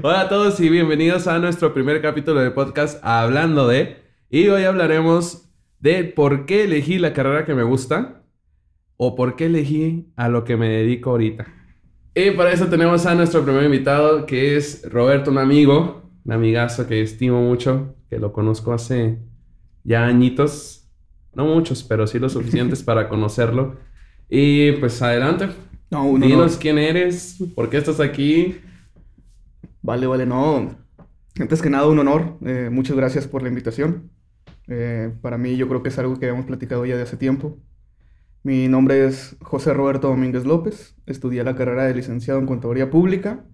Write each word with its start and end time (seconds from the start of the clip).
Hola 0.00 0.20
a 0.20 0.28
todos 0.28 0.60
y 0.60 0.68
bienvenidos 0.68 1.26
a 1.26 1.40
nuestro 1.40 1.74
primer 1.74 2.00
capítulo 2.00 2.40
de 2.40 2.52
podcast 2.52 3.00
Hablando 3.02 3.66
de. 3.66 3.96
Y 4.30 4.46
hoy 4.46 4.62
hablaremos 4.62 5.48
de 5.80 6.04
por 6.04 6.46
qué 6.46 6.64
elegí 6.64 6.98
la 6.98 7.12
carrera 7.12 7.44
que 7.44 7.54
me 7.54 7.64
gusta 7.64 8.22
o 8.96 9.16
por 9.16 9.34
qué 9.34 9.46
elegí 9.46 10.12
a 10.14 10.28
lo 10.28 10.44
que 10.44 10.56
me 10.56 10.68
dedico 10.68 11.10
ahorita. 11.10 11.46
Y 12.14 12.30
para 12.30 12.52
eso 12.52 12.66
tenemos 12.66 13.06
a 13.06 13.14
nuestro 13.16 13.42
primer 13.42 13.64
invitado 13.64 14.24
que 14.24 14.56
es 14.56 14.88
Roberto, 14.88 15.32
un 15.32 15.38
amigo, 15.38 16.08
un 16.24 16.32
amigazo 16.32 16.86
que 16.86 17.02
estimo 17.02 17.42
mucho, 17.42 17.96
que 18.08 18.18
lo 18.18 18.32
conozco 18.32 18.72
hace 18.72 19.18
ya 19.82 20.06
añitos. 20.06 20.88
No 21.34 21.44
muchos, 21.46 21.82
pero 21.82 22.06
sí 22.06 22.20
lo 22.20 22.28
suficientes 22.28 22.82
para 22.84 23.08
conocerlo. 23.08 23.76
Y 24.28 24.72
pues 24.72 25.02
adelante. 25.02 25.48
No, 25.90 26.04
uno 26.04 26.24
Dinos 26.24 26.52
no. 26.52 26.58
quién 26.60 26.78
eres, 26.78 27.38
por 27.56 27.68
qué 27.68 27.78
estás 27.78 27.98
aquí. 27.98 28.60
Vale, 29.88 30.06
vale, 30.06 30.26
no. 30.26 30.76
Antes 31.40 31.62
que 31.62 31.70
nada, 31.70 31.86
un 31.88 31.98
honor. 31.98 32.36
Eh, 32.44 32.68
muchas 32.70 32.94
gracias 32.94 33.26
por 33.26 33.42
la 33.42 33.48
invitación. 33.48 34.10
Eh, 34.66 35.14
para 35.22 35.38
mí, 35.38 35.56
yo 35.56 35.66
creo 35.68 35.82
que 35.82 35.88
es 35.88 35.98
algo 35.98 36.18
que 36.18 36.26
habíamos 36.26 36.44
platicado 36.46 36.84
ya 36.84 36.94
de 36.96 37.02
hace 37.04 37.16
tiempo. 37.16 37.58
Mi 38.42 38.68
nombre 38.68 39.06
es 39.06 39.36
José 39.42 39.74
Roberto 39.74 40.08
Domínguez 40.08 40.44
López. 40.44 40.96
Estudié 41.06 41.44
la 41.44 41.56
carrera 41.56 41.84
de 41.84 41.94
licenciado 41.94 42.40
en 42.40 42.46
Contaduría 42.46 42.90
Pública 42.90 43.46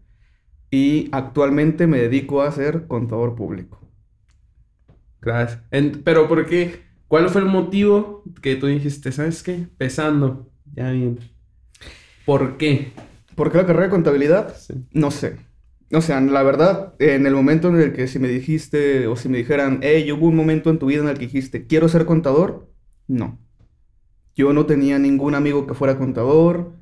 y 0.71 1.09
actualmente 1.13 1.87
me 1.87 1.99
dedico 2.01 2.43
a 2.43 2.53
ser 2.53 2.89
contador 2.89 3.37
público. 3.37 3.81
Gracias. 5.21 5.63
En- 5.71 6.03
pero 6.03 6.29
¿por 6.29 6.47
qué? 6.47 6.83
¿Cuál 7.09 7.29
fue 7.31 7.43
el 7.43 7.49
motivo 7.49 8.25
que 8.43 8.57
tú 8.57 8.67
dijiste, 8.67 9.13
sabes 9.13 9.43
qué? 9.43 9.69
Pesando. 9.79 10.51
Ya 10.75 10.91
bien. 10.91 11.19
¿Por 12.27 12.57
qué? 12.57 12.93
¿Por 13.35 13.51
qué 13.51 13.59
la 13.59 13.67
carrera 13.67 13.85
de 13.87 13.91
contabilidad? 13.91 14.55
Sí. 14.57 14.75
No 14.93 15.11
sé. 15.11 15.39
O 15.95 16.01
sea, 16.01 16.21
la 16.21 16.43
verdad, 16.43 16.95
en 16.99 17.27
el 17.27 17.35
momento 17.35 17.69
en 17.69 17.77
el 17.77 17.93
que 17.93 18.09
si 18.09 18.19
me 18.19 18.29
dijiste 18.29 19.07
o 19.07 19.17
si 19.17 19.29
me 19.29 19.39
dijeran, 19.39 19.81
hey, 19.83 20.11
hubo 20.13 20.27
un 20.27 20.37
momento 20.37 20.71
en 20.71 20.79
tu 20.79 20.87
vida 20.87 21.03
en 21.03 21.09
el 21.09 21.15
que 21.15 21.27
dijiste, 21.27 21.67
quiero 21.67 21.89
ser 21.89 22.05
contador, 22.05 22.71
no. 23.07 23.39
Yo 24.35 24.53
no 24.53 24.67
tenía 24.67 24.99
ningún 24.99 25.35
amigo 25.35 25.67
que 25.67 25.75
fuera 25.75 25.99
contador, 25.99 26.73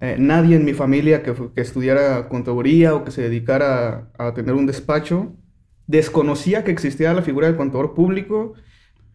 eh, 0.00 0.16
nadie 0.18 0.56
en 0.56 0.64
mi 0.64 0.74
familia 0.74 1.22
que, 1.22 1.34
que 1.54 1.60
estudiara 1.60 2.28
contaduría 2.28 2.94
o 2.94 3.04
que 3.04 3.10
se 3.10 3.22
dedicara 3.22 4.10
a, 4.18 4.28
a 4.28 4.34
tener 4.34 4.54
un 4.54 4.66
despacho. 4.66 5.36
Desconocía 5.86 6.64
que 6.64 6.70
existía 6.70 7.14
la 7.14 7.22
figura 7.22 7.46
del 7.46 7.56
contador 7.56 7.94
público. 7.94 8.54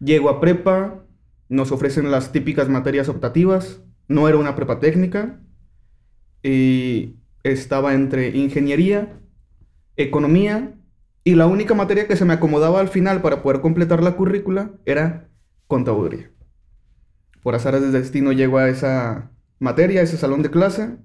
Llego 0.00 0.28
a 0.30 0.40
prepa, 0.40 1.04
nos 1.48 1.72
ofrecen 1.72 2.10
las 2.10 2.32
típicas 2.32 2.68
materias 2.68 3.08
optativas, 3.08 3.82
no 4.08 4.28
era 4.28 4.38
una 4.38 4.54
prepa 4.54 4.80
técnica 4.80 5.40
y 6.42 7.16
estaba 7.42 7.94
entre 7.94 8.36
ingeniería, 8.36 9.20
economía 9.96 10.74
y 11.24 11.34
la 11.34 11.46
única 11.46 11.74
materia 11.74 12.06
que 12.06 12.16
se 12.16 12.24
me 12.24 12.34
acomodaba 12.34 12.80
al 12.80 12.88
final 12.88 13.20
para 13.22 13.42
poder 13.42 13.60
completar 13.60 14.02
la 14.02 14.16
currícula 14.16 14.72
era 14.84 15.28
contaduría. 15.66 16.30
Por 17.42 17.54
azares 17.54 17.82
del 17.82 17.92
destino 17.92 18.32
llego 18.32 18.58
a 18.58 18.68
esa 18.68 19.30
materia, 19.58 20.00
a 20.00 20.04
ese 20.04 20.16
salón 20.16 20.42
de 20.42 20.50
clase, 20.50 20.96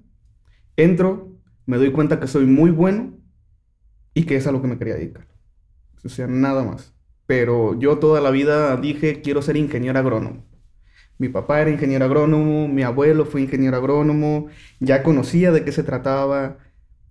entro, 0.76 1.36
me 1.66 1.76
doy 1.76 1.92
cuenta 1.92 2.20
que 2.20 2.26
soy 2.26 2.46
muy 2.46 2.70
bueno 2.70 3.18
y 4.14 4.24
que 4.24 4.36
es 4.36 4.46
a 4.46 4.52
lo 4.52 4.60
que 4.60 4.68
me 4.68 4.78
quería 4.78 4.94
dedicar. 4.94 5.26
O 6.04 6.08
sea, 6.08 6.26
nada 6.26 6.64
más. 6.64 6.94
Pero 7.26 7.78
yo 7.78 7.98
toda 7.98 8.20
la 8.20 8.30
vida 8.30 8.76
dije, 8.76 9.22
quiero 9.22 9.42
ser 9.42 9.56
ingeniero 9.56 9.98
agrónomo. 9.98 10.44
Mi 11.18 11.28
papá 11.28 11.60
era 11.60 11.70
ingeniero 11.70 12.04
agrónomo, 12.04 12.68
mi 12.68 12.82
abuelo 12.82 13.24
fue 13.24 13.42
ingeniero 13.42 13.76
agrónomo, 13.76 14.48
ya 14.80 15.02
conocía 15.02 15.52
de 15.52 15.64
qué 15.64 15.72
se 15.72 15.84
trataba. 15.84 16.58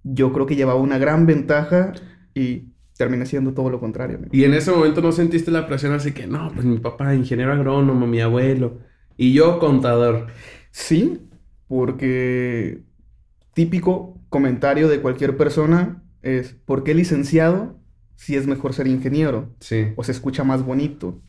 Yo 0.04 0.34
creo 0.34 0.46
que 0.46 0.56
llevaba 0.56 0.80
una 0.80 0.98
gran 0.98 1.26
ventaja 1.26 1.94
y 2.34 2.72
terminé 2.98 3.26
siendo 3.26 3.54
todo 3.54 3.70
lo 3.70 3.80
contrario. 3.80 4.18
amigo. 4.18 4.32
Y 4.32 4.44
en 4.44 4.54
ese 4.54 4.72
momento 4.72 5.02
no 5.02 5.12
sentiste 5.12 5.52
la 5.52 5.68
presión 5.68 5.94
así 5.94 6.12
que, 6.12 6.28
no, 6.28 6.52
pues 6.54 6.66
mi 6.66 6.78
papá, 6.80 7.16
ingeniero 7.16 7.54
agrónomo, 7.54 8.08
mi 8.08 8.22
abuelo. 8.22 8.80
Y 9.18 9.34
yo, 9.34 9.60
contador. 9.60 10.28
Sí, 10.72 11.22
porque 11.68 12.84
típico 13.54 14.20
comentario 14.30 14.88
de 14.88 15.02
cualquier 15.02 15.38
persona 15.38 16.04
es, 16.22 16.54
¿por 16.54 16.84
qué 16.84 16.94
licenciado 16.94 17.80
si 18.16 18.36
es 18.36 18.48
mejor 18.48 18.74
ser 18.74 18.88
ingeniero? 18.88 19.56
Sí. 19.60 19.88
o 19.96 20.04
se 20.04 20.12
escucha 20.12 20.44
más 20.44 20.64
bonito. 20.64 21.22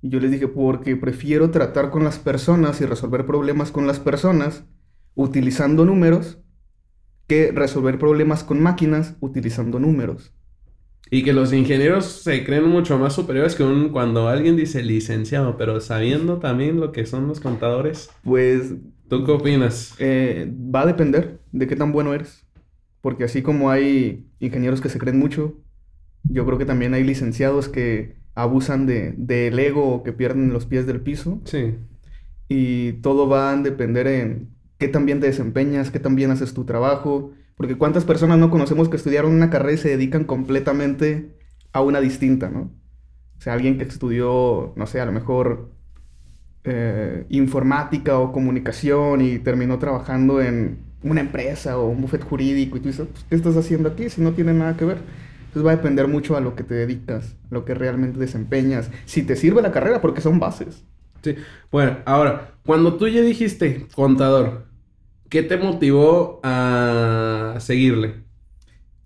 Y 0.00 0.10
yo 0.10 0.20
les 0.20 0.30
dije, 0.30 0.46
porque 0.48 0.96
prefiero 0.96 1.50
tratar 1.50 1.90
con 1.90 2.04
las 2.04 2.18
personas 2.18 2.80
y 2.80 2.86
resolver 2.86 3.26
problemas 3.26 3.70
con 3.72 3.86
las 3.86 3.98
personas 3.98 4.64
utilizando 5.14 5.84
números 5.84 6.38
que 7.28 7.52
resolver 7.52 7.98
problemas 8.00 8.44
con 8.44 8.60
máquinas 8.62 9.16
utilizando 9.20 9.78
números. 9.80 10.34
Y 11.10 11.22
que 11.24 11.32
los 11.32 11.52
ingenieros 11.52 12.04
se 12.06 12.44
creen 12.44 12.66
mucho 12.68 12.98
más 12.98 13.14
superiores 13.14 13.54
que 13.54 13.64
un, 13.64 13.90
cuando 13.90 14.28
alguien 14.28 14.56
dice 14.56 14.82
licenciado, 14.82 15.56
pero 15.56 15.80
sabiendo 15.80 16.38
también 16.38 16.80
lo 16.80 16.92
que 16.92 17.06
son 17.06 17.28
los 17.28 17.40
contadores. 17.40 18.10
Pues 18.22 18.74
¿Tú 19.08 19.24
qué 19.24 19.32
opinas? 19.32 19.94
eh, 19.98 20.52
va 20.54 20.82
a 20.82 20.86
depender 20.86 21.40
de 21.52 21.66
qué 21.66 21.76
tan 21.76 21.92
bueno 21.92 22.14
eres. 22.14 22.46
Porque 23.00 23.24
así 23.24 23.42
como 23.42 23.70
hay 23.70 24.26
ingenieros 24.40 24.80
que 24.80 24.88
se 24.90 24.98
creen 24.98 25.18
mucho, 25.18 25.62
yo 26.24 26.46
creo 26.46 26.58
que 26.58 26.66
también 26.66 26.94
hay 26.94 27.04
licenciados 27.04 27.68
que 27.68 28.16
abusan 28.34 28.86
de, 28.86 29.14
del 29.16 29.58
ego 29.58 29.88
o 29.94 30.02
que 30.02 30.12
pierden 30.12 30.52
los 30.52 30.66
pies 30.66 30.86
del 30.86 31.00
piso. 31.02 31.42
Sí. 31.44 31.76
y 32.48 32.94
todo 32.94 33.28
va 33.28 33.52
a 33.52 33.56
depender 33.56 34.06
en 34.06 34.50
qué 34.78 34.88
tan 34.88 35.06
bien 35.06 35.20
te 35.20 35.26
desempeñas, 35.26 35.90
qué 35.90 36.00
tan 36.00 36.14
bien 36.14 36.30
haces 36.30 36.54
tu 36.54 36.64
trabajo, 36.64 37.32
porque 37.56 37.76
cuántas 37.76 38.04
personas 38.04 38.38
no 38.38 38.50
conocemos 38.50 38.88
que 38.88 38.96
estudiaron 38.96 39.32
una 39.32 39.50
carrera 39.50 39.74
y 39.74 39.78
se 39.78 39.88
dedican 39.90 40.24
completamente 40.24 41.36
a 41.72 41.80
una 41.82 42.00
distinta, 42.00 42.48
¿no? 42.48 42.72
O 43.38 43.40
sea, 43.40 43.52
alguien 43.52 43.78
que 43.78 43.84
estudió, 43.84 44.72
no 44.76 44.86
sé, 44.86 45.00
a 45.00 45.06
lo 45.06 45.12
mejor 45.12 45.70
eh, 46.64 47.24
informática 47.28 48.18
o 48.18 48.32
comunicación 48.32 49.20
y 49.20 49.38
terminó 49.38 49.78
trabajando 49.78 50.42
en 50.42 50.78
una 51.02 51.20
empresa 51.20 51.78
o 51.78 51.88
un 51.88 52.00
bufete 52.00 52.24
jurídico 52.24 52.76
y 52.76 52.80
tú 52.80 52.88
dices, 52.88 53.06
pues, 53.10 53.24
¿qué 53.28 53.36
estás 53.36 53.56
haciendo 53.56 53.88
aquí 53.88 54.08
si 54.08 54.20
no 54.20 54.32
tiene 54.32 54.52
nada 54.52 54.76
que 54.76 54.84
ver? 54.84 54.98
Entonces 55.46 55.66
va 55.66 55.72
a 55.72 55.76
depender 55.76 56.08
mucho 56.08 56.36
a 56.36 56.40
lo 56.40 56.54
que 56.54 56.64
te 56.64 56.74
dedicas, 56.74 57.36
a 57.50 57.54
lo 57.54 57.64
que 57.64 57.74
realmente 57.74 58.18
desempeñas, 58.18 58.90
si 59.06 59.22
te 59.22 59.34
sirve 59.34 59.62
la 59.62 59.72
carrera, 59.72 60.00
porque 60.00 60.20
son 60.20 60.38
bases. 60.38 60.84
Sí. 61.22 61.36
Bueno, 61.70 61.98
ahora, 62.04 62.54
cuando 62.64 62.96
tú 62.96 63.08
ya 63.08 63.22
dijiste 63.22 63.86
contador, 63.94 64.67
¿qué 65.28 65.42
te 65.42 65.56
motivó 65.56 66.40
a 66.42 67.56
seguirle? 67.60 68.24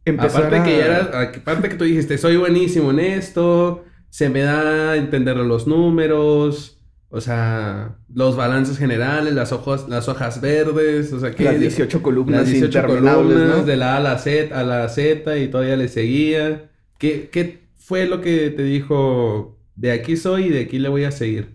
Empezar 0.04 0.46
aparte 0.46 0.70
que 0.70 0.78
ya 0.78 1.30
aparte 1.40 1.68
que 1.68 1.76
tú 1.76 1.84
dijiste, 1.84 2.18
soy 2.18 2.36
buenísimo 2.36 2.90
en 2.90 2.98
esto, 2.98 3.84
se 4.10 4.28
me 4.28 4.40
da 4.40 4.92
a 4.92 4.96
entender 4.96 5.36
los 5.36 5.66
números, 5.66 6.82
o 7.08 7.20
sea, 7.20 7.98
los 8.12 8.36
balances 8.36 8.78
generales, 8.78 9.34
las 9.34 9.52
hojas, 9.52 9.88
las 9.88 10.08
hojas 10.08 10.40
verdes, 10.40 11.12
o 11.12 11.20
sea, 11.20 11.30
que 11.32 11.44
Las 11.44 11.60
18 11.60 12.02
columnas 12.02 12.40
las 12.40 12.50
18 12.50 12.78
interminables, 12.78 13.34
columnas 13.36 13.58
¿no? 13.58 13.64
de 13.64 13.76
la 13.76 13.94
A 13.94 13.96
a 13.98 14.00
la 14.00 14.18
Z, 14.18 14.58
a 14.58 14.64
la 14.64 14.88
Z 14.88 15.38
y 15.38 15.48
todavía 15.48 15.76
le 15.76 15.88
seguía. 15.88 16.70
¿Qué, 16.98 17.28
qué 17.30 17.60
fue 17.76 18.06
lo 18.06 18.20
que 18.20 18.50
te 18.50 18.64
dijo? 18.64 19.58
De 19.76 19.92
aquí 19.92 20.16
soy 20.16 20.46
y 20.46 20.48
de 20.50 20.60
aquí 20.62 20.78
le 20.78 20.88
voy 20.88 21.04
a 21.04 21.10
seguir. 21.12 21.54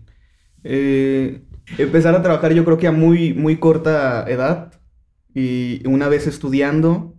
Eh, 0.64 1.42
empezar 1.76 2.14
a 2.14 2.22
trabajar 2.22 2.52
yo 2.52 2.64
creo 2.64 2.78
que 2.78 2.86
a 2.86 2.92
muy, 2.92 3.34
muy 3.34 3.58
corta 3.58 4.24
edad. 4.28 4.72
Y 5.34 5.86
una 5.86 6.08
vez 6.08 6.26
estudiando, 6.26 7.14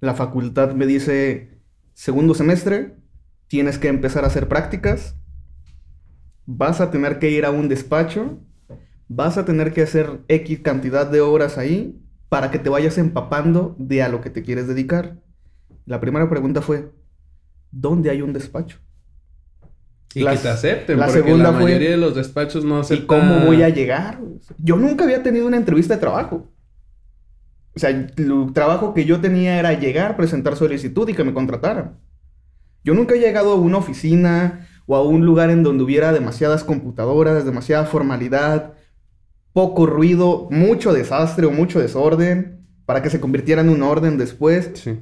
la 0.00 0.14
facultad 0.14 0.74
me 0.74 0.86
dice, 0.86 1.60
segundo 1.94 2.34
semestre, 2.34 2.96
tienes 3.48 3.78
que 3.78 3.88
empezar 3.88 4.24
a 4.24 4.28
hacer 4.28 4.48
prácticas. 4.48 5.16
Vas 6.46 6.80
a 6.80 6.90
tener 6.90 7.18
que 7.18 7.30
ir 7.30 7.44
a 7.44 7.50
un 7.50 7.68
despacho. 7.68 8.38
Vas 9.08 9.38
a 9.38 9.44
tener 9.44 9.72
que 9.72 9.82
hacer 9.82 10.20
X 10.28 10.60
cantidad 10.60 11.06
de 11.06 11.20
horas 11.20 11.58
ahí 11.58 12.00
para 12.28 12.50
que 12.52 12.60
te 12.60 12.70
vayas 12.70 12.96
empapando 12.96 13.74
de 13.78 14.02
a 14.02 14.08
lo 14.08 14.20
que 14.20 14.30
te 14.30 14.42
quieres 14.42 14.68
dedicar. 14.68 15.20
La 15.84 16.00
primera 16.00 16.30
pregunta 16.30 16.62
fue, 16.62 16.92
¿dónde 17.72 18.10
hay 18.10 18.22
un 18.22 18.32
despacho? 18.32 18.78
Y 20.14 20.20
Las- 20.22 20.38
que 20.38 20.42
te 20.42 20.48
acepten, 20.48 20.98
la 20.98 21.06
porque 21.06 21.22
segunda 21.22 21.44
la 21.44 21.52
fue- 21.52 21.64
mayoría 21.64 21.90
de 21.90 21.96
los 21.96 22.14
despachos 22.16 22.64
no 22.64 22.78
¿Y 22.78 22.80
aceptan. 22.80 23.06
cómo 23.06 23.46
voy 23.46 23.62
a 23.62 23.68
llegar? 23.68 24.18
Yo 24.58 24.76
nunca 24.76 25.04
había 25.04 25.22
tenido 25.22 25.46
una 25.46 25.56
entrevista 25.56 25.94
de 25.94 26.00
trabajo. 26.00 26.48
O 27.76 27.78
sea, 27.78 27.90
el 27.90 28.12
trabajo 28.52 28.92
que 28.94 29.04
yo 29.04 29.20
tenía 29.20 29.58
era 29.58 29.72
llegar, 29.74 30.16
presentar 30.16 30.56
solicitud 30.56 31.08
y 31.08 31.14
que 31.14 31.22
me 31.22 31.32
contrataran. 31.32 31.98
Yo 32.82 32.94
nunca 32.94 33.14
he 33.14 33.20
llegado 33.20 33.52
a 33.52 33.56
una 33.60 33.78
oficina 33.78 34.66
o 34.86 34.96
a 34.96 35.02
un 35.04 35.24
lugar 35.24 35.50
en 35.50 35.62
donde 35.62 35.84
hubiera 35.84 36.12
demasiadas 36.12 36.64
computadoras, 36.64 37.44
demasiada 37.44 37.84
formalidad, 37.84 38.72
poco 39.52 39.86
ruido, 39.86 40.48
mucho 40.50 40.92
desastre 40.92 41.46
o 41.46 41.52
mucho 41.52 41.78
desorden, 41.78 42.66
para 42.86 43.02
que 43.02 43.10
se 43.10 43.20
convirtiera 43.20 43.60
en 43.62 43.68
un 43.68 43.82
orden 43.84 44.18
después. 44.18 44.72
Sí. 44.74 44.98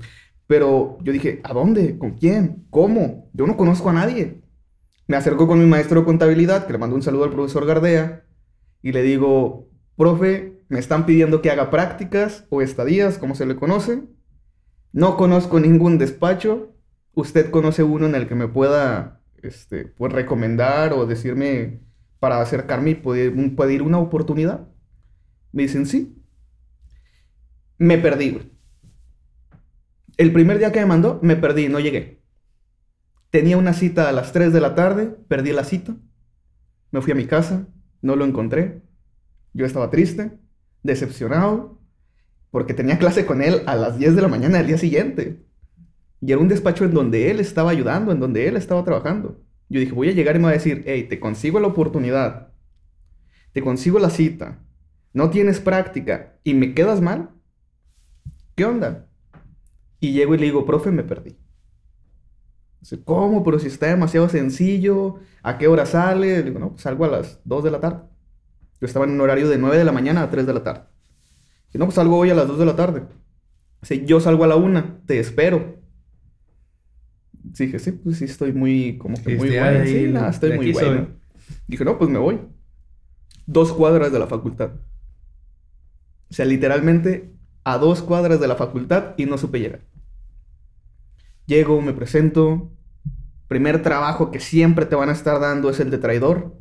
Pero 0.47 0.99
yo 1.03 1.13
dije, 1.13 1.41
¿a 1.45 1.55
dónde? 1.55 1.97
¿Con 1.97 2.11
quién? 2.13 2.67
¿Cómo? 2.69 3.31
Yo 3.33 3.47
no 3.47 3.57
conozco 3.57 3.89
a 3.89 3.95
nadie. 3.95 4.43
Me 5.09 5.17
acerco 5.17 5.47
con 5.47 5.59
mi 5.59 5.65
maestro 5.65 6.01
de 6.01 6.07
contabilidad, 6.07 6.67
que 6.67 6.73
le 6.75 6.79
mando 6.79 6.95
un 6.95 7.03
saludo 7.03 7.25
al 7.25 7.31
profesor 7.31 7.65
Gardea, 7.65 8.27
y 8.83 8.93
le 8.93 9.03
digo, 9.03 9.71
profe, 9.97 10.63
me 10.69 10.79
están 10.79 11.07
pidiendo 11.07 11.41
que 11.41 11.51
haga 11.51 11.71
prácticas 11.71 12.47
o 12.51 12.61
estadías, 12.61 13.17
como 13.17 13.35
se 13.35 13.47
le 13.47 13.57
conoce. 13.57 14.03
No 14.93 15.17
conozco 15.17 15.61
ningún 15.61 15.97
despacho. 15.97 16.75
¿Usted 17.15 17.51
conoce 17.51 17.83
uno 17.83 18.07
en 18.07 18.15
el 18.15 18.29
que 18.29 18.35
me 18.35 18.49
pueda 18.49 19.23
este, 19.43 19.87
pues, 19.87 20.13
recomendar 20.13 20.93
o 20.93 21.07
decirme 21.07 21.81
para 22.21 22.43
acercarme 22.43 22.91
y 22.91 22.95
pedir 22.95 23.83
una 23.83 23.99
oportunidad? 23.99 24.69
Me 25.53 25.63
dicen 25.63 25.87
sí. 25.87 26.23
Me 27.79 27.97
perdí. 27.97 28.53
El 30.19 30.35
primer 30.35 30.59
día 30.59 30.71
que 30.71 30.81
me 30.81 30.87
mandó, 30.87 31.19
me 31.23 31.37
perdí, 31.37 31.69
no 31.69 31.81
llegué. 31.81 32.18
Tenía 33.31 33.59
una 33.59 33.75
cita 33.75 34.09
a 34.09 34.13
las 34.13 34.33
3 34.33 34.53
de 34.53 34.61
la 34.61 34.75
tarde, 34.75 35.15
perdí 35.29 35.53
la 35.53 35.65
cita. 35.65 35.97
Me 36.91 37.03
fui 37.03 37.13
a 37.13 37.17
mi 37.17 37.27
casa, 37.27 37.67
no 38.01 38.17
lo 38.17 38.25
encontré. 38.25 38.83
Yo 39.53 39.67
estaba 39.67 39.91
triste, 39.91 40.39
decepcionado, 40.83 41.79
porque 42.51 42.75
tenía 42.75 42.99
clase 42.99 43.27
con 43.27 43.43
él 43.43 43.63
a 43.67 43.77
las 43.77 43.99
10 43.99 44.17
de 44.17 44.23
la 44.23 44.29
mañana 44.29 44.59
del 44.59 44.69
día 44.69 44.79
siguiente. 44.79 45.45
Y 46.21 46.33
era 46.33 46.41
un 46.41 46.49
despacho 46.49 46.85
en 46.85 46.95
donde 46.95 47.31
él 47.31 47.39
estaba 47.41 47.71
ayudando, 47.71 48.13
en 48.13 48.21
donde 48.21 48.49
él 48.49 48.57
estaba 48.57 48.85
trabajando. 48.85 49.41
Yo 49.69 49.81
dije, 49.81 49.93
voy 49.93 50.09
a 50.09 50.13
llegar 50.13 50.37
y 50.37 50.39
me 50.39 50.47
va 50.47 50.51
a 50.51 50.55
decir, 50.55 50.83
hey, 50.87 51.07
te 51.09 51.21
consigo 51.21 51.61
la 51.61 51.67
oportunidad, 51.69 52.53
te 53.53 53.61
consigo 53.61 53.99
la 53.99 54.09
cita, 54.09 54.65
no 55.13 55.29
tienes 55.29 55.61
práctica 55.61 56.39
y 56.43 56.55
me 56.55 56.75
quedas 56.75 57.03
mal. 57.03 57.31
¿Qué 58.55 58.65
onda? 58.65 59.07
Y 60.01 60.13
llego 60.13 60.35
y 60.35 60.39
le 60.39 60.47
digo, 60.47 60.65
profe, 60.65 60.91
me 60.91 61.03
perdí. 61.03 61.37
Dice, 62.81 63.03
¿cómo? 63.03 63.45
Pero 63.45 63.59
si 63.59 63.67
está 63.67 63.87
demasiado 63.87 64.29
sencillo, 64.29 65.17
¿a 65.43 65.59
qué 65.59 65.69
hora 65.69 65.87
sale? 65.87 66.39
Le 66.39 66.43
digo, 66.45 66.59
no, 66.59 66.71
pues 66.71 66.83
salgo 66.83 67.05
a 67.05 67.09
las 67.09 67.41
2 67.45 67.65
de 67.65 67.71
la 67.71 67.81
tarde. 67.81 68.03
Yo 68.81 68.87
estaba 68.87 69.05
en 69.05 69.13
un 69.13 69.21
horario 69.21 69.49
de 69.49 69.59
9 69.59 69.77
de 69.77 69.85
la 69.85 69.93
mañana 69.93 70.23
a 70.23 70.31
3 70.31 70.47
de 70.47 70.55
la 70.55 70.63
tarde. 70.63 70.83
Dice, 71.67 71.79
no, 71.79 71.87
pues 71.87 71.97
salgo 71.97 72.17
hoy 72.17 72.31
a 72.31 72.35
las 72.35 72.47
2 72.47 72.59
de 72.59 72.67
la 72.67 72.77
tarde. 72.77 73.03
Dice, 73.81 74.05
yo 74.05 74.21
salgo 74.21 74.45
a 74.45 74.47
la 74.47 74.57
1, 74.57 75.03
te 75.07 75.19
espero. 75.19 75.77
Dije, 77.33 77.79
sí, 77.79 77.93
pues 77.93 78.19
sí, 78.19 78.25
estoy 78.25 78.53
muy, 78.53 78.99
como 78.99 79.17
que 79.23 79.37
muy 79.37 79.49
bueno. 79.59 79.85
Sí, 79.85 80.09
nada, 80.09 80.31
estoy 80.31 80.57
muy 80.57 80.73
bueno. 80.73 81.09
Dije, 81.67 81.85
no, 81.85 81.99
pues 81.99 82.11
me 82.11 82.19
voy. 82.19 82.41
Dos 83.47 83.73
cuadras 83.73 84.13
de 84.13 84.19
la 84.19 84.27
facultad. 84.27 84.73
O 86.31 86.35
sea, 86.35 86.45
literalmente 86.45 87.33
a 87.65 87.79
dos 87.79 88.03
cuadras 88.03 88.41
de 88.41 88.49
la 88.49 88.57
facultad 88.57 89.15
y 89.17 89.27
no 89.27 89.39
supe 89.39 89.61
llegar. 89.61 89.81
Llego, 91.49 91.81
me 91.81 91.95
presento. 91.95 92.71
Primer 93.49 93.83
trabajo 93.83 94.31
que 94.31 94.39
siempre 94.39 94.85
te 94.85 94.95
van 94.97 95.09
a 95.09 95.13
estar 95.13 95.41
dando 95.41 95.71
es 95.71 95.81
el 95.81 95.91
de 95.91 95.97
traidor. 95.97 96.61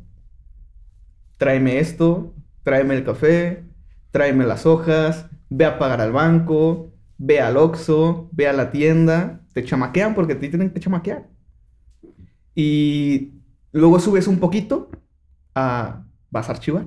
Tráeme 1.36 1.78
esto, 1.78 2.34
tráeme 2.62 2.94
el 2.96 3.04
café, 3.04 3.64
tráeme 4.10 4.46
las 4.46 4.64
hojas, 4.64 5.26
ve 5.50 5.66
a 5.66 5.78
pagar 5.78 6.00
al 6.00 6.12
banco, 6.12 6.94
ve 7.18 7.38
al 7.38 7.58
Oxxo, 7.58 8.30
ve 8.32 8.48
a 8.48 8.54
la 8.54 8.70
tienda. 8.70 9.42
Te 9.52 9.62
chamaquean 9.62 10.14
porque 10.14 10.34
te 10.34 10.48
tienen 10.48 10.70
que 10.70 10.80
chamaquear. 10.80 11.28
Y 12.54 13.34
luego 13.72 14.00
subes 14.00 14.26
un 14.26 14.38
poquito 14.38 14.90
a... 15.54 16.06
vas 16.30 16.48
a 16.48 16.52
archivar. 16.52 16.86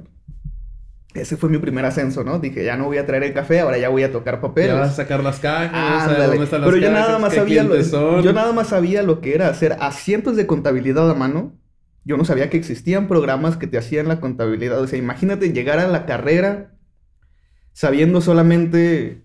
Ese 1.14 1.36
fue 1.36 1.50
mi 1.50 1.58
primer 1.58 1.86
ascenso, 1.86 2.24
¿no? 2.24 2.40
Dije, 2.40 2.64
ya 2.64 2.78
no 2.78 2.86
voy 2.86 2.98
a 2.98 3.06
traer 3.06 3.24
el 3.24 3.34
café, 3.34 3.60
ahora 3.60 3.78
ya 3.78 3.90
voy 3.90 4.04
a 4.04 4.12
tocar 4.12 4.40
papel. 4.40 4.68
Ya 4.68 4.76
vas 4.76 4.92
a 4.92 4.96
sacar 4.96 5.24
las 5.24 5.40
cajas, 5.40 6.08
¿dónde 6.08 6.44
están 6.44 6.62
las 6.62 6.70
Pero 6.70 6.82
yo 6.82 6.92
nada 6.92 7.20
más 7.20 7.34
sabía 7.34 7.64
lo, 7.64 8.22
yo 8.22 8.34
nada 8.34 8.54
más 8.54 8.70
sabía 8.70 9.04
lo 9.04 9.20
que 9.20 9.36
era 9.36 9.50
hacer 9.50 9.76
asientos 9.82 10.38
de 10.38 10.48
contabilidad 10.48 11.10
a 11.10 11.14
mano. 11.14 11.58
Yo 12.06 12.18
no 12.18 12.26
sabía 12.26 12.50
que 12.50 12.58
existían 12.58 13.08
programas 13.08 13.58
que 13.58 13.68
te 13.68 13.78
hacían 13.78 14.08
la 14.08 14.22
contabilidad. 14.22 14.80
O 14.80 14.88
sea, 14.88 14.98
imagínate 14.98 15.52
llegar 15.52 15.80
a 15.80 15.88
la 15.88 16.06
carrera 16.06 16.78
sabiendo 17.74 18.22
solamente 18.22 19.24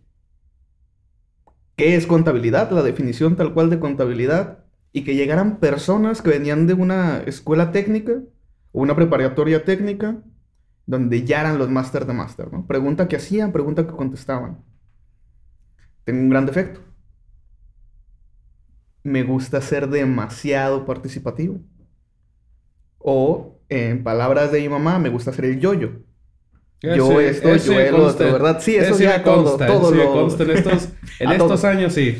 qué 1.76 1.94
es 1.94 2.06
contabilidad, 2.06 2.70
la 2.72 2.82
definición 2.82 3.36
tal 3.36 3.54
cual 3.54 3.70
de 3.70 3.78
contabilidad, 3.78 4.64
y 4.92 5.04
que 5.04 5.14
llegaran 5.14 5.58
personas 5.58 6.22
que 6.22 6.30
venían 6.30 6.66
de 6.66 6.74
una 6.74 7.22
escuela 7.26 7.70
técnica 7.70 8.22
o 8.72 8.80
una 8.80 8.96
preparatoria 8.96 9.64
técnica 9.64 10.22
donde 10.86 11.24
ya 11.24 11.40
eran 11.40 11.58
los 11.58 11.68
máster 11.68 12.06
de 12.06 12.12
máster, 12.12 12.52
¿no? 12.52 12.66
Pregunta 12.66 13.08
que 13.08 13.16
hacían, 13.16 13.52
pregunta 13.52 13.86
que 13.86 13.92
contestaban. 13.92 14.64
Tengo 16.04 16.20
un 16.20 16.30
gran 16.30 16.46
defecto. 16.46 16.80
Me 19.02 19.24
gusta 19.24 19.60
ser 19.60 19.88
demasiado 19.88 20.86
participativo. 20.86 21.60
O, 22.98 23.60
en 23.68 24.04
palabras 24.04 24.52
de 24.52 24.60
mi 24.60 24.68
mamá, 24.68 24.98
me 25.00 25.08
gusta 25.08 25.32
ser 25.32 25.46
el 25.46 25.60
yoyo. 25.60 26.02
yo 26.80 27.20
esto, 27.20 27.56
yo 27.56 27.80
el 27.80 27.94
otro, 27.96 28.32
¿verdad? 28.32 28.60
Sí, 28.60 28.76
eso, 28.76 28.96
ya 28.98 29.22
consta, 29.24 29.66
todo, 29.66 29.92
lo... 29.92 30.12
consta 30.12 30.44
en 30.44 30.50
estos, 30.50 30.88
en 31.18 31.32
estos 31.32 31.64
años, 31.64 31.92
sí. 31.92 32.16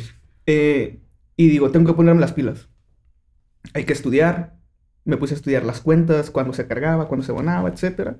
Eh, 0.46 1.00
y 1.36 1.48
digo, 1.48 1.70
tengo 1.70 1.86
que 1.86 1.96
ponerme 1.96 2.20
las 2.20 2.32
pilas. 2.32 2.68
Hay 3.74 3.84
que 3.84 3.92
estudiar. 3.92 4.56
Me 5.04 5.16
puse 5.16 5.34
a 5.34 5.36
estudiar 5.36 5.64
las 5.64 5.80
cuentas, 5.80 6.30
cuándo 6.30 6.52
se 6.52 6.66
cargaba, 6.66 7.06
cuándo 7.06 7.24
se 7.24 7.30
abonaba, 7.30 7.68
etcétera. 7.68 8.18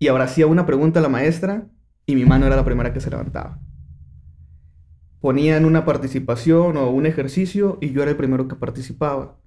Y 0.00 0.08
ahora 0.08 0.24
hacía 0.24 0.46
una 0.46 0.64
pregunta 0.64 0.98
a 0.98 1.02
la 1.02 1.10
maestra 1.10 1.68
y 2.06 2.16
mi 2.16 2.24
mano 2.24 2.46
era 2.46 2.56
la 2.56 2.64
primera 2.64 2.92
que 2.92 3.00
se 3.00 3.10
levantaba. 3.10 3.60
Ponían 5.20 5.66
una 5.66 5.84
participación 5.84 6.78
o 6.78 6.88
un 6.88 7.04
ejercicio 7.04 7.76
y 7.82 7.92
yo 7.92 8.00
era 8.00 8.10
el 8.10 8.16
primero 8.16 8.48
que 8.48 8.56
participaba. 8.56 9.38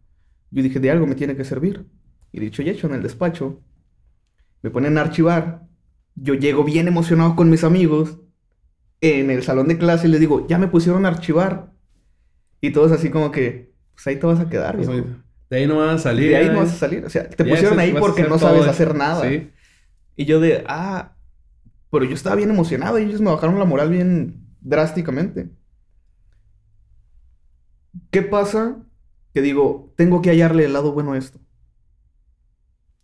Yo 0.52 0.62
dije, 0.62 0.80
de 0.80 0.92
algo 0.92 1.08
me 1.08 1.16
tiene 1.16 1.36
que 1.36 1.44
servir. 1.44 1.88
Y 2.32 2.40
dicho 2.40 2.62
y 2.62 2.70
hecho, 2.70 2.86
en 2.86 2.94
el 2.94 3.02
despacho, 3.02 3.62
me 4.62 4.70
ponen 4.70 4.96
a 5.00 5.02
archivar. 5.02 5.68
Yo 6.14 6.36
llego 6.36 6.64
bien 6.64 6.88
emocionado 6.88 7.36
con 7.36 7.50
mis 7.50 7.64
amigos 7.64 8.20
en 9.02 9.32
el 9.32 9.42
salón 9.42 9.68
de 9.68 9.80
clase 9.80 10.08
y 10.08 10.12
les 10.12 10.20
digo, 10.20 10.46
ya 10.48 10.60
me 10.60 10.68
pusieron 10.68 11.08
a 11.08 11.10
archivar. 11.10 11.74
Y 12.62 12.70
todos 12.70 12.92
así 12.92 13.10
como 13.10 13.32
que, 13.32 13.74
pues 13.96 14.06
ahí 14.06 14.18
te 14.18 14.28
vas 14.28 14.40
a 14.40 14.48
quedar. 14.48 14.76
Pues, 14.76 14.88
de 14.88 15.58
ahí 15.58 15.66
no 15.66 15.78
vas 15.78 15.96
a 15.96 15.98
salir. 15.98 16.30
De 16.30 16.36
ahí 16.36 16.50
no 16.50 16.60
vas 16.60 16.74
a 16.74 16.78
salir. 16.78 17.04
O 17.04 17.10
sea, 17.10 17.28
te 17.28 17.44
pusieron 17.44 17.80
ahí 17.80 17.96
porque 18.00 18.22
no 18.22 18.38
sabes 18.38 18.68
hacer 18.68 18.94
nada. 18.94 19.28
¿Sí? 19.28 19.50
Y 20.16 20.26
yo 20.26 20.40
de, 20.40 20.64
ah, 20.68 21.16
pero 21.92 22.06
yo 22.06 22.16
estaba 22.16 22.36
bien 22.36 22.50
emocionado 22.52 23.00
y 23.00 23.04
ellos 23.04 23.22
me 23.22 23.32
bajaron 23.32 23.60
la 23.60 23.66
moral 23.66 23.92
bien 23.92 24.48
drásticamente. 24.62 25.52
¿Qué 28.12 28.22
pasa? 28.24 28.78
Que 29.34 29.42
digo, 29.42 29.94
tengo 29.98 30.22
que 30.22 30.30
hallarle 30.32 30.66
el 30.66 30.74
lado 30.74 30.94
bueno 30.94 31.14
a 31.14 31.18
esto. 31.18 31.40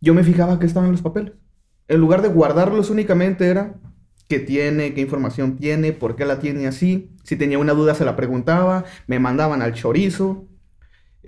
Yo 0.01 0.13
me 0.13 0.23
fijaba 0.23 0.59
que 0.59 0.65
estaban 0.65 0.91
los 0.91 1.01
papeles. 1.01 1.33
En 1.87 1.99
lugar 2.01 2.21
de 2.21 2.29
guardarlos 2.29 2.89
únicamente 2.89 3.47
era 3.47 3.79
qué 4.27 4.39
tiene, 4.39 4.93
qué 4.93 5.01
información 5.01 5.57
tiene, 5.57 5.93
por 5.93 6.15
qué 6.15 6.25
la 6.25 6.39
tiene 6.39 6.67
así. 6.67 7.11
Si 7.23 7.35
tenía 7.37 7.59
una 7.59 7.73
duda 7.73 7.95
se 7.95 8.05
la 8.05 8.15
preguntaba, 8.15 8.85
me 9.07 9.19
mandaban 9.19 9.61
al 9.61 9.73
chorizo. 9.73 10.48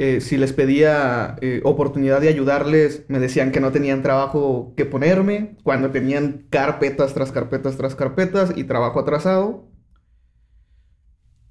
Eh, 0.04 0.20
si 0.20 0.36
les 0.36 0.52
pedía 0.52 1.36
eh, 1.42 1.62
oportunidad 1.64 2.22
de 2.22 2.28
ayudarles, 2.28 3.06
me 3.08 3.20
decían 3.20 3.52
que 3.52 3.60
no 3.60 3.72
tenían 3.72 4.02
trabajo 4.02 4.74
que 4.76 4.84
ponerme, 4.84 5.58
cuando 5.62 5.92
tenían 5.92 6.48
carpetas 6.50 7.14
tras 7.14 7.32
carpetas 7.32 7.78
tras 7.78 7.94
carpetas 7.94 8.52
y 8.56 8.64
trabajo 8.64 9.00
atrasado. 9.00 9.70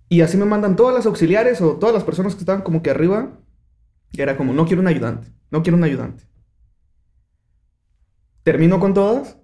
Y 0.09 0.23
así 0.23 0.37
me 0.37 0.47
mandan 0.47 0.75
todas 0.75 0.92
las 0.92 1.07
auxiliares 1.07 1.61
o 1.61 1.76
todas 1.76 1.95
las 1.95 2.02
personas 2.02 2.35
que 2.35 2.40
estaban 2.40 2.62
como 2.62 2.83
que 2.83 2.90
arriba. 2.90 3.38
Era 4.19 4.37
como, 4.37 4.52
no 4.52 4.66
quiero 4.66 4.83
un 4.83 4.88
ayudante, 4.88 5.28
no 5.52 5.62
quiero 5.62 5.76
un 5.76 5.85
ayudante. 5.85 6.25
Termino 8.42 8.80
con 8.80 8.95
todas 8.95 9.38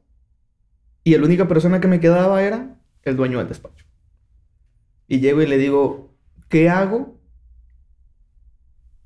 y 1.04 1.16
la 1.16 1.24
única 1.24 1.46
persona 1.46 1.80
que 1.80 1.86
me 1.86 2.00
quedaba 2.00 2.42
era 2.42 2.80
el 3.04 3.14
dueño 3.14 3.38
del 3.38 3.46
despacho. 3.46 3.86
Y 5.06 5.20
llego 5.20 5.42
y 5.42 5.46
le 5.46 5.58
digo, 5.58 6.12
¿qué 6.48 6.68
hago 6.68 7.15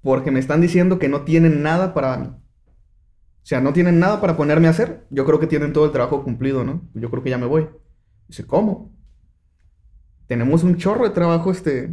porque 0.02 0.30
me 0.30 0.40
están 0.40 0.61
diciendo 0.61 0.99
que 0.99 1.09
no 1.09 1.23
tienen 1.23 1.62
nada 1.62 1.95
para 1.95 2.16
mí. 2.16 2.26
O 2.26 3.47
sea, 3.47 3.61
no 3.61 3.73
tienen 3.73 3.99
nada 3.99 4.21
para 4.21 4.37
ponerme 4.37 4.66
a 4.66 4.71
hacer. 4.71 5.07
Yo 5.11 5.25
creo 5.25 5.40
que 5.40 5.47
tienen 5.47 5.73
todo 5.73 5.87
el 5.87 5.92
trabajo 5.92 6.23
cumplido, 6.23 6.64
¿no? 6.64 6.83
Yo 6.95 7.11
creo 7.11 7.23
que 7.23 7.30
ya 7.30 7.38
me 7.38 7.47
voy. 7.47 7.69
Dice, 8.28 8.47
¿cómo? 8.47 8.95
Tenemos 10.26 10.62
un 10.62 10.76
chorro 10.76 11.04
de 11.04 11.11
trabajo 11.11 11.50
este 11.50 11.90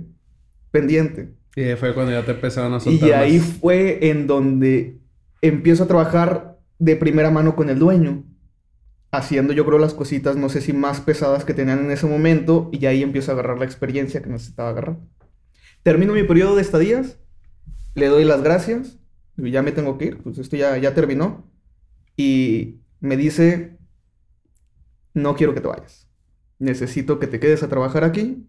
pendiente. 0.72 1.36
Y 1.56 1.74
fue 1.76 1.94
cuando 1.94 2.12
ya 2.12 2.24
te 2.24 2.32
empezaron 2.32 2.74
a 2.74 2.80
soltar 2.80 3.10
Y 3.10 3.12
ahí 3.12 3.40
fue 3.40 4.10
en 4.10 4.28
donde 4.28 5.00
empiezo 5.42 5.86
a 5.86 5.88
trabajar 5.88 6.60
de 6.78 6.96
primera 6.96 7.32
mano 7.32 7.56
con 7.56 7.70
el 7.70 7.80
dueño. 7.80 8.24
Haciendo 9.10 9.54
yo 9.54 9.66
creo 9.66 9.80
las 9.80 9.94
cositas, 9.94 10.36
no 10.36 10.50
sé 10.50 10.62
si 10.62 10.74
más 10.74 11.00
pesadas 11.00 11.46
que 11.46 11.54
tenían 11.54 11.80
en 11.80 11.92
ese 11.92 12.06
momento. 12.06 12.70
Y 12.72 12.86
ahí 12.86 13.02
empiezo 13.02 13.32
a 13.32 13.34
agarrar 13.34 13.58
la 13.58 13.66
experiencia 13.66 14.22
que 14.22 14.30
necesitaba 14.30 14.70
agarrar. 14.70 15.00
Termino 15.82 16.14
mi 16.14 16.24
periodo 16.24 16.56
de 16.56 16.62
estadías 16.62 17.18
le 17.98 18.08
doy 18.08 18.26
las 18.26 18.44
gracias, 18.44 19.00
ya 19.38 19.62
me 19.64 19.72
tengo 19.72 19.98
que 19.98 20.06
ir, 20.06 20.18
pues 20.24 20.38
esto 20.38 20.56
ya, 20.56 20.78
ya 20.78 20.94
terminó. 20.94 21.50
Y 22.16 22.82
me 23.00 23.18
dice, 23.18 23.78
no 25.14 25.36
quiero 25.36 25.54
que 25.54 25.62
te 25.62 25.68
vayas. 25.68 26.08
Necesito 26.60 27.20
que 27.20 27.28
te 27.28 27.40
quedes 27.40 27.64
a 27.64 27.70
trabajar 27.70 28.04
aquí. 28.04 28.48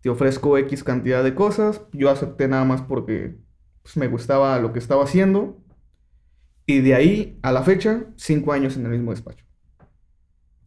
Te 0.00 0.10
ofrezco 0.10 0.58
X 0.58 0.84
cantidad 0.84 1.24
de 1.24 1.34
cosas. 1.34 1.82
Yo 1.92 2.10
acepté 2.10 2.48
nada 2.48 2.64
más 2.64 2.82
porque 2.82 3.38
pues, 3.82 3.96
me 3.96 4.08
gustaba 4.08 4.58
lo 4.58 4.72
que 4.72 4.78
estaba 4.78 5.04
haciendo. 5.04 5.58
Y 6.66 6.80
de 6.80 6.94
ahí 6.94 7.38
a 7.42 7.52
la 7.52 7.62
fecha, 7.62 8.06
cinco 8.16 8.52
años 8.52 8.76
en 8.76 8.84
el 8.86 8.92
mismo 8.92 9.10
despacho. 9.10 9.44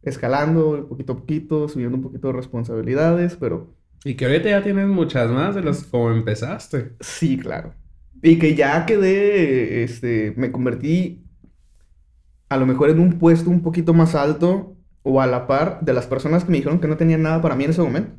Escalando 0.02 0.88
poquito 0.88 1.14
a 1.14 1.16
poquito, 1.16 1.68
subiendo 1.68 1.96
un 1.96 2.02
poquito 2.02 2.28
de 2.28 2.34
responsabilidades, 2.34 3.36
pero 3.36 3.74
Y 4.04 4.14
que 4.14 4.26
ahorita 4.26 4.50
ya 4.50 4.62
tienes 4.62 4.86
muchas 4.88 5.30
más 5.30 5.54
de 5.54 5.62
las 5.62 5.84
como 5.84 6.10
empezaste. 6.10 6.96
Sí, 7.00 7.38
claro. 7.38 7.74
Y 8.22 8.38
que 8.38 8.54
ya 8.54 8.86
quedé, 8.86 9.82
este, 9.84 10.34
me 10.36 10.50
convertí 10.50 11.22
a 12.48 12.56
lo 12.56 12.66
mejor 12.66 12.90
en 12.90 13.00
un 13.00 13.18
puesto 13.18 13.50
un 13.50 13.62
poquito 13.62 13.92
más 13.94 14.14
alto 14.14 14.76
o 15.02 15.20
a 15.20 15.26
la 15.26 15.46
par 15.46 15.80
de 15.82 15.92
las 15.92 16.06
personas 16.06 16.44
que 16.44 16.50
me 16.50 16.56
dijeron 16.58 16.80
que 16.80 16.88
no 16.88 16.96
tenían 16.96 17.22
nada 17.22 17.40
para 17.42 17.54
mí 17.56 17.64
en 17.64 17.70
ese 17.70 17.82
momento. 17.82 18.12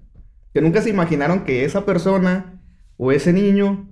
Que 0.54 0.62
nunca 0.62 0.82
se 0.82 0.90
imaginaron 0.90 1.44
que 1.44 1.66
esa 1.66 1.86
persona 1.86 2.62
o 2.98 3.12
ese 3.12 3.34
niño, 3.34 3.90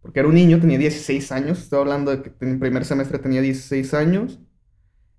porque 0.00 0.20
era 0.20 0.28
un 0.28 0.34
niño, 0.34 0.60
tenía 0.60 0.78
16 0.78 1.32
años, 1.32 1.58
estoy 1.58 1.80
hablando 1.80 2.10
de 2.10 2.22
que 2.22 2.32
en 2.40 2.52
el 2.52 2.58
primer 2.58 2.84
semestre 2.84 3.18
tenía 3.18 3.40
16 3.40 3.94
años, 3.94 4.40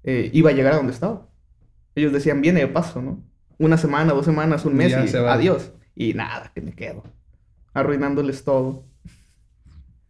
eh, 0.04 0.30
iba 0.34 0.50
a 0.50 0.54
llegar 0.54 0.74
a 0.74 0.78
donde 0.78 0.94
estaba. 0.94 1.30
Ellos 1.96 2.14
decían, 2.14 2.42
viene 2.42 2.62
de 2.62 2.68
paso, 2.68 3.02
¿no? 3.02 3.24
Una 3.58 3.78
semana, 3.78 4.14
dos 4.14 4.26
semanas, 4.26 4.66
un 4.66 4.76
mes 4.76 4.92
Ya 4.92 5.04
y 5.04 5.08
se 5.08 5.20
va. 5.20 5.34
adiós. 5.34 5.74
Y 5.96 6.14
nada, 6.14 6.52
que 6.54 6.62
me 6.62 6.74
quedo. 6.74 7.04
Arruinándoles 7.74 8.44
todo. 8.44 8.86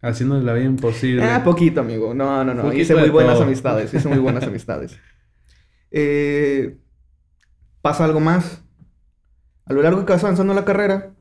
Haciéndoles 0.01 0.43
la 0.45 0.53
vida 0.53 0.65
imposible. 0.65 1.23
Ah, 1.23 1.43
poquito, 1.43 1.81
amigo. 1.81 2.13
No, 2.13 2.43
no, 2.43 2.53
no. 2.53 2.71
Hice 2.73 2.95
muy 2.95 3.09
buenas 3.09 3.35
todo. 3.35 3.43
amistades. 3.45 3.93
Hice 3.93 4.07
muy 4.07 4.19
buenas 4.19 4.43
amistades. 4.43 4.97
Eh, 5.89 6.75
pasa 7.81 8.03
algo 8.03 8.19
más. 8.19 8.61
A 9.65 9.71
lo 9.71 9.81
largo 9.81 10.05
que 10.05 10.11
vas 10.11 10.21
avanzando 10.23 10.51
en 10.51 10.57
la 10.57 10.65
carrera, 10.65 11.13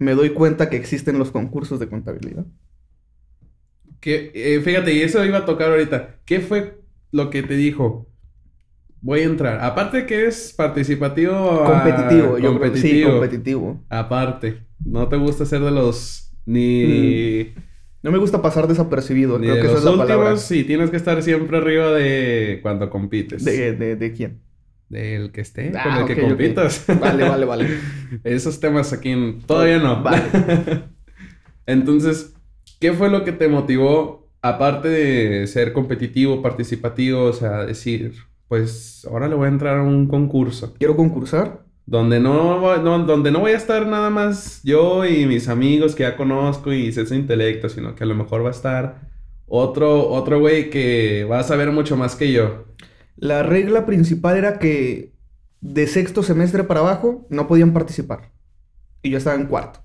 me 0.00 0.14
doy 0.14 0.30
cuenta 0.30 0.68
que 0.68 0.76
existen 0.76 1.20
los 1.20 1.30
concursos 1.30 1.78
de 1.78 1.88
contabilidad. 1.88 2.44
Que, 4.00 4.32
eh, 4.34 4.60
fíjate, 4.60 4.92
y 4.92 5.02
eso 5.02 5.24
iba 5.24 5.38
a 5.38 5.44
tocar 5.44 5.70
ahorita. 5.70 6.16
¿Qué 6.24 6.40
fue 6.40 6.80
lo 7.12 7.30
que 7.30 7.44
te 7.44 7.54
dijo? 7.54 8.08
Voy 9.00 9.20
a 9.20 9.24
entrar. 9.24 9.60
Aparte 9.60 10.04
que 10.06 10.26
es 10.26 10.52
participativo. 10.52 11.34
a- 11.62 11.64
Competitivo, 11.84 12.38
yo 12.38 12.58
creo 12.58 12.72
que 12.72 12.78
sí, 12.80 13.02
competitivo. 13.04 13.10
competitivo. 13.12 13.84
Aparte, 13.88 14.66
no 14.84 15.08
te 15.08 15.16
gusta 15.16 15.46
ser 15.46 15.60
de 15.60 15.70
los 15.70 16.32
ni, 16.44 17.54
No 18.02 18.10
me 18.10 18.18
gusta 18.18 18.42
pasar 18.42 18.66
desapercibido. 18.66 19.38
creo 19.38 19.54
de 19.54 19.60
que 19.60 19.66
esa 19.66 19.74
los 19.74 19.84
es 19.84 19.90
la 19.90 19.96
palabra. 19.96 20.30
últimos 20.30 20.50
y 20.52 20.64
tienes 20.64 20.90
que 20.90 20.96
estar 20.96 21.22
siempre 21.22 21.58
arriba 21.58 21.92
de 21.92 22.58
cuando 22.62 22.90
compites. 22.90 23.44
¿De, 23.44 23.72
de, 23.76 23.96
de 23.96 24.12
quién? 24.12 24.40
Del 24.88 25.30
que 25.32 25.40
esté, 25.40 25.72
Ah, 25.74 26.00
con 26.00 26.10
el 26.10 26.14
que 26.16 26.20
compitas. 26.20 26.84
Vale, 27.00 27.28
vale, 27.28 27.46
vale. 27.46 27.68
Esos 28.24 28.60
temas 28.60 28.92
aquí 28.92 29.10
en- 29.10 29.40
todavía 29.40 29.78
no. 29.78 30.02
Vale. 30.02 30.22
Entonces, 31.66 32.34
¿qué 32.80 32.92
fue 32.92 33.08
lo 33.08 33.24
que 33.24 33.32
te 33.32 33.48
motivó, 33.48 34.28
aparte 34.42 34.88
de 34.88 35.46
ser 35.46 35.72
competitivo, 35.72 36.42
participativo, 36.42 37.24
o 37.24 37.32
sea, 37.32 37.64
decir, 37.64 38.14
pues 38.48 39.06
ahora 39.10 39.28
le 39.28 39.34
voy 39.34 39.46
a 39.46 39.50
entrar 39.50 39.78
a 39.78 39.82
un 39.82 40.06
concurso 40.08 40.74
Quiero 40.78 40.96
concursar. 40.96 41.64
Donde 41.86 42.20
no, 42.20 42.78
no- 42.78 43.04
donde 43.04 43.30
no 43.30 43.40
voy 43.40 43.52
a 43.52 43.56
estar 43.56 43.86
nada 43.86 44.10
más 44.10 44.60
yo 44.62 45.04
y 45.04 45.26
mis 45.26 45.48
amigos 45.48 45.94
que 45.94 46.04
ya 46.04 46.16
conozco 46.16 46.72
y 46.72 46.92
su 46.92 47.14
intelecto, 47.14 47.68
sino 47.68 47.94
que 47.94 48.04
a 48.04 48.06
lo 48.06 48.14
mejor 48.14 48.44
va 48.44 48.48
a 48.48 48.52
estar 48.52 49.10
otro, 49.46 50.08
otro 50.08 50.40
güey 50.40 50.70
que 50.70 51.24
va 51.30 51.40
a 51.40 51.44
saber 51.44 51.72
mucho 51.72 51.96
más 51.96 52.16
que 52.16 52.32
yo. 52.32 52.64
La 53.16 53.42
regla 53.42 53.84
principal 53.86 54.36
era 54.36 54.58
que 54.58 55.12
de 55.60 55.86
sexto 55.86 56.22
semestre 56.22 56.64
para 56.64 56.80
abajo 56.80 57.26
no 57.30 57.46
podían 57.46 57.72
participar. 57.72 58.32
Y 59.02 59.10
yo 59.10 59.18
estaba 59.18 59.36
en 59.36 59.46
cuarto. 59.46 59.80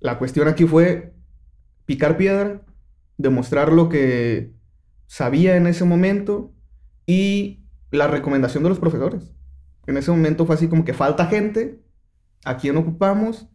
La 0.00 0.18
cuestión 0.18 0.48
aquí 0.48 0.64
fue 0.66 1.14
picar 1.86 2.16
piedra, 2.16 2.62
demostrar 3.16 3.72
lo 3.72 3.88
que 3.88 4.52
sabía 5.06 5.56
en 5.56 5.66
ese 5.66 5.84
momento 5.84 6.52
y 7.06 7.64
la 7.90 8.06
recomendación 8.06 8.62
de 8.62 8.68
los 8.68 8.78
profesores. 8.78 9.32
En 9.86 9.96
ese 9.96 10.10
momento 10.10 10.46
fue 10.46 10.54
así 10.54 10.68
como 10.68 10.84
que 10.84 10.94
falta 10.94 11.26
gente, 11.26 11.82
¿a 12.44 12.56
quién 12.56 12.76
ocupamos? 12.76 13.48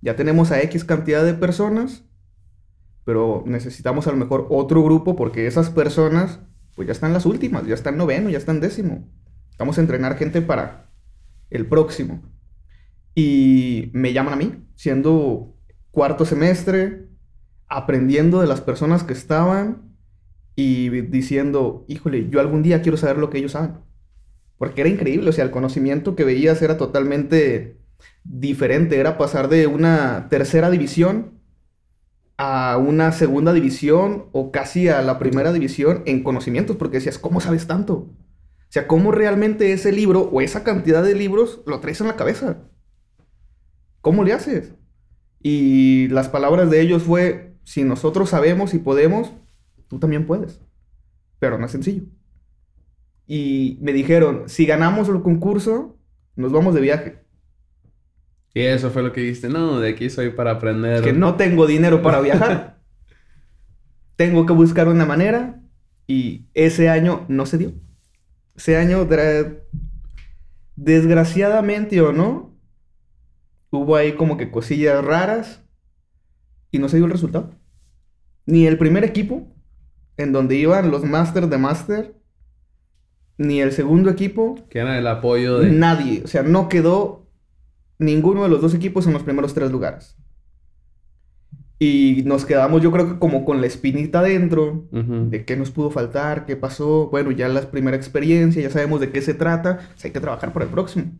Ya 0.00 0.16
tenemos 0.16 0.50
a 0.50 0.60
X 0.62 0.84
cantidad 0.84 1.24
de 1.24 1.34
personas, 1.34 2.04
pero 3.04 3.42
necesitamos 3.46 4.06
a 4.06 4.10
lo 4.10 4.16
mejor 4.16 4.46
otro 4.50 4.82
grupo 4.82 5.16
porque 5.16 5.46
esas 5.46 5.70
personas 5.70 6.40
pues 6.74 6.86
ya 6.86 6.92
están 6.92 7.12
las 7.12 7.26
últimas, 7.26 7.66
ya 7.66 7.74
están 7.74 7.96
noveno, 7.96 8.30
ya 8.30 8.38
están 8.38 8.60
décimo. 8.60 9.08
Vamos 9.58 9.78
a 9.78 9.80
entrenar 9.80 10.16
gente 10.16 10.42
para 10.42 10.90
el 11.50 11.66
próximo. 11.66 12.22
Y 13.14 13.90
me 13.92 14.12
llaman 14.12 14.34
a 14.34 14.36
mí, 14.36 14.66
siendo 14.74 15.56
cuarto 15.92 16.24
semestre, 16.24 17.08
aprendiendo 17.68 18.40
de 18.40 18.48
las 18.48 18.60
personas 18.60 19.04
que 19.04 19.12
estaban 19.12 19.96
y 20.56 20.88
diciendo, 21.02 21.84
híjole, 21.88 22.28
yo 22.28 22.40
algún 22.40 22.62
día 22.62 22.82
quiero 22.82 22.96
saber 22.96 23.18
lo 23.18 23.30
que 23.30 23.38
ellos 23.38 23.52
saben. 23.52 23.76
Porque 24.64 24.80
era 24.80 24.88
increíble, 24.88 25.28
o 25.28 25.32
sea, 25.34 25.44
el 25.44 25.50
conocimiento 25.50 26.16
que 26.16 26.24
veías 26.24 26.62
era 26.62 26.78
totalmente 26.78 27.76
diferente, 28.24 28.98
era 28.98 29.18
pasar 29.18 29.50
de 29.50 29.66
una 29.66 30.28
tercera 30.30 30.70
división 30.70 31.38
a 32.38 32.78
una 32.78 33.12
segunda 33.12 33.52
división 33.52 34.30
o 34.32 34.52
casi 34.52 34.88
a 34.88 35.02
la 35.02 35.18
primera 35.18 35.52
división 35.52 36.02
en 36.06 36.22
conocimientos, 36.22 36.76
porque 36.76 36.96
decías, 36.96 37.18
¿cómo 37.18 37.42
sabes 37.42 37.66
tanto? 37.66 37.94
O 37.94 38.16
sea, 38.70 38.86
¿cómo 38.86 39.12
realmente 39.12 39.70
ese 39.74 39.92
libro 39.92 40.30
o 40.32 40.40
esa 40.40 40.64
cantidad 40.64 41.02
de 41.02 41.14
libros 41.14 41.60
lo 41.66 41.80
traes 41.80 42.00
en 42.00 42.06
la 42.06 42.16
cabeza? 42.16 42.62
¿Cómo 44.00 44.24
le 44.24 44.32
haces? 44.32 44.72
Y 45.42 46.08
las 46.08 46.30
palabras 46.30 46.70
de 46.70 46.80
ellos 46.80 47.02
fue, 47.02 47.58
si 47.64 47.84
nosotros 47.84 48.30
sabemos 48.30 48.72
y 48.72 48.78
podemos, 48.78 49.30
tú 49.88 49.98
también 49.98 50.24
puedes. 50.26 50.62
Pero 51.38 51.58
no 51.58 51.66
es 51.66 51.72
sencillo. 51.72 52.04
Y 53.26 53.78
me 53.80 53.92
dijeron, 53.92 54.44
si 54.46 54.66
ganamos 54.66 55.08
el 55.08 55.22
concurso, 55.22 55.96
nos 56.36 56.52
vamos 56.52 56.74
de 56.74 56.80
viaje. 56.80 57.18
Y 58.54 58.60
eso 58.60 58.90
fue 58.90 59.02
lo 59.02 59.12
que 59.12 59.20
dijiste, 59.20 59.48
no, 59.48 59.80
de 59.80 59.90
aquí 59.90 60.10
soy 60.10 60.30
para 60.30 60.52
aprender. 60.52 61.02
que 61.02 61.12
no 61.12 61.34
tengo 61.34 61.66
dinero 61.66 62.02
para 62.02 62.20
viajar. 62.20 62.78
tengo 64.16 64.46
que 64.46 64.52
buscar 64.52 64.88
una 64.88 65.04
manera 65.04 65.60
y 66.06 66.46
ese 66.54 66.88
año 66.88 67.24
no 67.28 67.46
se 67.46 67.58
dio. 67.58 67.72
Ese 68.56 68.76
año, 68.76 69.08
desgraciadamente 70.76 72.00
o 72.00 72.12
no, 72.12 72.56
hubo 73.70 73.96
ahí 73.96 74.12
como 74.12 74.36
que 74.36 74.50
cosillas 74.50 75.04
raras 75.04 75.62
y 76.70 76.78
no 76.78 76.88
se 76.88 76.96
dio 76.96 77.06
el 77.06 77.12
resultado. 77.12 77.50
Ni 78.46 78.66
el 78.66 78.78
primer 78.78 79.02
equipo, 79.02 79.48
en 80.16 80.32
donde 80.32 80.56
iban 80.56 80.90
los 80.90 81.04
Masters 81.04 81.50
de 81.50 81.58
Master, 81.58 82.14
ni 83.38 83.60
el 83.60 83.72
segundo 83.72 84.10
equipo, 84.10 84.56
Que 84.70 84.78
era 84.80 84.98
el 84.98 85.06
apoyo 85.06 85.58
de... 85.58 85.70
nadie. 85.72 86.22
O 86.24 86.28
sea, 86.28 86.42
no 86.42 86.68
quedó 86.68 87.26
ninguno 87.98 88.42
de 88.42 88.48
los 88.48 88.60
dos 88.60 88.74
equipos 88.74 89.06
en 89.06 89.12
los 89.12 89.22
primeros 89.22 89.54
tres 89.54 89.70
lugares. 89.70 90.16
Y 91.78 92.22
nos 92.24 92.44
quedamos, 92.46 92.82
yo 92.82 92.92
creo 92.92 93.08
que 93.08 93.18
como 93.18 93.44
con 93.44 93.60
la 93.60 93.66
espinita 93.66 94.22
dentro, 94.22 94.86
Ujú. 94.92 95.28
de 95.28 95.44
qué 95.44 95.56
nos 95.56 95.70
pudo 95.70 95.90
faltar, 95.90 96.46
qué 96.46 96.56
pasó. 96.56 97.08
Bueno, 97.10 97.30
ya 97.32 97.48
la 97.48 97.70
primera 97.70 97.96
experiencia, 97.96 98.62
ya 98.62 98.70
sabemos 98.70 99.00
de 99.00 99.10
qué 99.10 99.20
se 99.20 99.34
trata, 99.34 99.78
pues 99.92 100.04
hay 100.04 100.12
que 100.12 100.20
trabajar 100.20 100.52
para 100.52 100.64
el 100.66 100.70
próximo. 100.70 101.12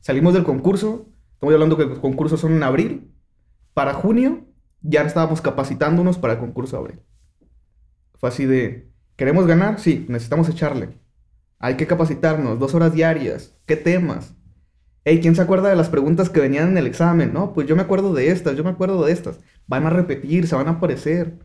Salimos 0.00 0.34
del 0.34 0.44
concurso, 0.44 1.08
estamos 1.34 1.52
hablando 1.54 1.76
que 1.76 1.84
los 1.86 1.98
concursos 1.98 2.40
son 2.40 2.52
en 2.52 2.62
abril. 2.62 3.10
Para 3.74 3.94
junio 3.94 4.44
ya 4.82 5.02
estábamos 5.02 5.40
capacitándonos 5.40 6.16
para 6.18 6.34
el 6.34 6.38
concurso 6.38 6.76
de 6.76 6.80
abril. 6.82 7.00
Fue 8.14 8.28
así 8.28 8.46
de, 8.46 8.88
¿queremos 9.16 9.46
ganar? 9.46 9.80
Sí, 9.80 10.06
necesitamos 10.08 10.48
echarle. 10.48 10.90
Hay 11.62 11.76
que 11.76 11.86
capacitarnos, 11.86 12.58
dos 12.58 12.74
horas 12.74 12.92
diarias. 12.92 13.56
¿Qué 13.66 13.76
temas? 13.76 14.34
Hey, 15.04 15.20
¿quién 15.22 15.36
se 15.36 15.42
acuerda 15.42 15.68
de 15.68 15.76
las 15.76 15.88
preguntas 15.88 16.28
que 16.28 16.40
venían 16.40 16.70
en 16.70 16.76
el 16.76 16.88
examen? 16.88 17.32
No, 17.32 17.52
pues 17.52 17.68
yo 17.68 17.76
me 17.76 17.82
acuerdo 17.82 18.12
de 18.12 18.32
estas, 18.32 18.56
yo 18.56 18.64
me 18.64 18.70
acuerdo 18.70 19.04
de 19.04 19.12
estas. 19.12 19.38
Van 19.68 19.86
a 19.86 19.90
repetir, 19.90 20.48
se 20.48 20.56
van 20.56 20.66
a 20.66 20.72
aparecer. 20.72 21.38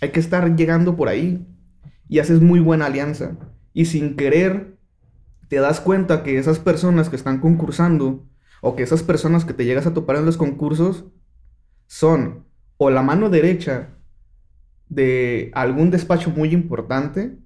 Hay 0.00 0.10
que 0.10 0.18
estar 0.18 0.56
llegando 0.56 0.96
por 0.96 1.08
ahí. 1.08 1.46
Y 2.08 2.18
haces 2.18 2.40
muy 2.40 2.58
buena 2.58 2.86
alianza. 2.86 3.36
Y 3.72 3.84
sin 3.84 4.16
querer, 4.16 4.76
te 5.46 5.60
das 5.60 5.80
cuenta 5.80 6.24
que 6.24 6.36
esas 6.36 6.58
personas 6.58 7.08
que 7.08 7.14
están 7.14 7.38
concursando, 7.38 8.26
o 8.62 8.74
que 8.74 8.82
esas 8.82 9.04
personas 9.04 9.44
que 9.44 9.54
te 9.54 9.64
llegas 9.66 9.86
a 9.86 9.94
topar 9.94 10.16
en 10.16 10.26
los 10.26 10.36
concursos, 10.36 11.04
son 11.86 12.44
o 12.76 12.90
la 12.90 13.02
mano 13.02 13.30
derecha 13.30 13.90
de 14.88 15.52
algún 15.54 15.92
despacho 15.92 16.30
muy 16.30 16.52
importante, 16.52 17.38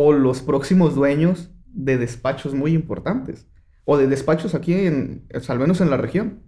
o 0.00 0.12
los 0.12 0.42
próximos 0.42 0.94
dueños 0.94 1.50
de 1.66 1.98
despachos 1.98 2.54
muy 2.54 2.72
importantes, 2.72 3.48
o 3.84 3.98
de 3.98 4.06
despachos 4.06 4.54
aquí, 4.54 4.72
en, 4.74 5.26
al 5.48 5.58
menos 5.58 5.80
en 5.80 5.90
la 5.90 5.96
región. 5.96 6.42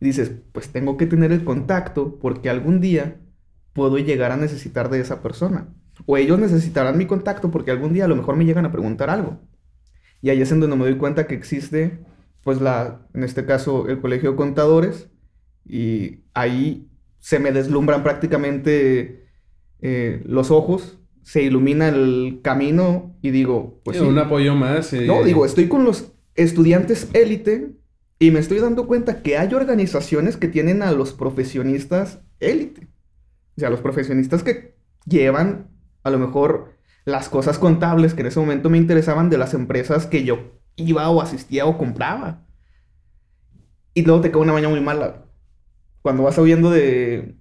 Dices, 0.00 0.32
pues 0.52 0.70
tengo 0.70 0.96
que 0.96 1.06
tener 1.06 1.30
el 1.30 1.44
contacto 1.44 2.18
porque 2.18 2.50
algún 2.50 2.80
día 2.80 3.20
puedo 3.72 3.96
llegar 3.98 4.32
a 4.32 4.36
necesitar 4.36 4.90
de 4.90 5.00
esa 5.00 5.22
persona. 5.22 5.68
O 6.04 6.16
ellos 6.16 6.38
necesitarán 6.38 6.98
mi 6.98 7.06
contacto 7.06 7.50
porque 7.50 7.70
algún 7.70 7.92
día 7.92 8.06
a 8.06 8.08
lo 8.08 8.16
mejor 8.16 8.36
me 8.36 8.44
llegan 8.44 8.66
a 8.66 8.72
preguntar 8.72 9.08
algo. 9.08 9.40
Y 10.20 10.30
ahí 10.30 10.42
es 10.42 10.50
en 10.50 10.60
donde 10.60 10.76
me 10.76 10.84
doy 10.84 10.96
cuenta 10.96 11.26
que 11.26 11.34
existe, 11.34 11.98
pues 12.42 12.60
la, 12.60 13.06
en 13.14 13.22
este 13.22 13.46
caso, 13.46 13.88
el 13.88 14.00
Colegio 14.00 14.32
de 14.32 14.36
Contadores. 14.36 15.08
Y 15.64 16.24
ahí 16.34 16.90
se 17.20 17.38
me 17.38 17.52
deslumbran 17.52 18.02
prácticamente 18.02 19.28
eh, 19.80 20.22
los 20.26 20.50
ojos, 20.50 20.98
se 21.26 21.42
ilumina 21.42 21.88
el 21.88 22.38
camino 22.40 23.16
y 23.20 23.30
digo, 23.32 23.80
pues 23.84 23.96
Sí, 23.96 24.04
sí. 24.04 24.08
un 24.08 24.16
apoyo 24.18 24.54
más. 24.54 24.92
eh, 24.92 25.06
No, 25.08 25.24
digo, 25.24 25.44
estoy 25.44 25.66
con 25.66 25.84
los 25.84 26.12
estudiantes 26.36 27.08
élite 27.14 27.72
Y 28.20 28.30
me 28.30 28.38
estoy 28.38 28.60
dando 28.60 28.86
cuenta 28.86 29.22
que 29.22 29.36
hay 29.36 29.52
organizaciones 29.52 30.36
que 30.36 30.46
tienen 30.46 30.82
a 30.82 30.92
los 30.92 31.12
profesionistas 31.12 32.20
élite. 32.38 32.86
O 33.56 33.60
sea, 33.60 33.70
los 33.70 33.80
profesionistas 33.80 34.44
que 34.44 34.76
llevan 35.04 35.68
a 36.04 36.10
lo 36.10 36.18
mejor 36.20 36.76
las 37.04 37.28
cosas 37.28 37.58
contables 37.58 38.14
que 38.14 38.20
en 38.20 38.28
ese 38.28 38.38
momento 38.40 38.70
me 38.70 38.78
interesaban 38.78 39.28
de 39.28 39.38
las 39.38 39.52
empresas 39.52 40.06
que 40.06 40.22
yo 40.24 40.52
iba 40.76 41.10
o 41.10 41.20
asistía 41.20 41.66
o 41.66 41.76
compraba. 41.76 42.46
Y 43.94 44.02
luego 44.02 44.20
te 44.20 44.30
queda 44.30 44.42
una 44.42 44.52
mañana 44.52 44.70
muy 44.74 44.80
mala. 44.80 45.24
Cuando 46.02 46.22
vas 46.22 46.36
subiendo 46.36 46.70
de 46.70 47.34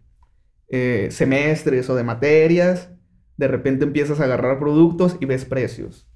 eh, 0.70 1.10
semestres 1.12 1.90
o 1.90 1.96
de 1.96 2.04
materias, 2.04 2.90
de 3.38 3.48
repente 3.48 3.86
empiezas 3.86 4.20
a 4.20 4.26
agarrar 4.26 4.60
productos 4.60 5.18
y 5.20 5.26
ves 5.26 5.46
precios. 5.46 6.08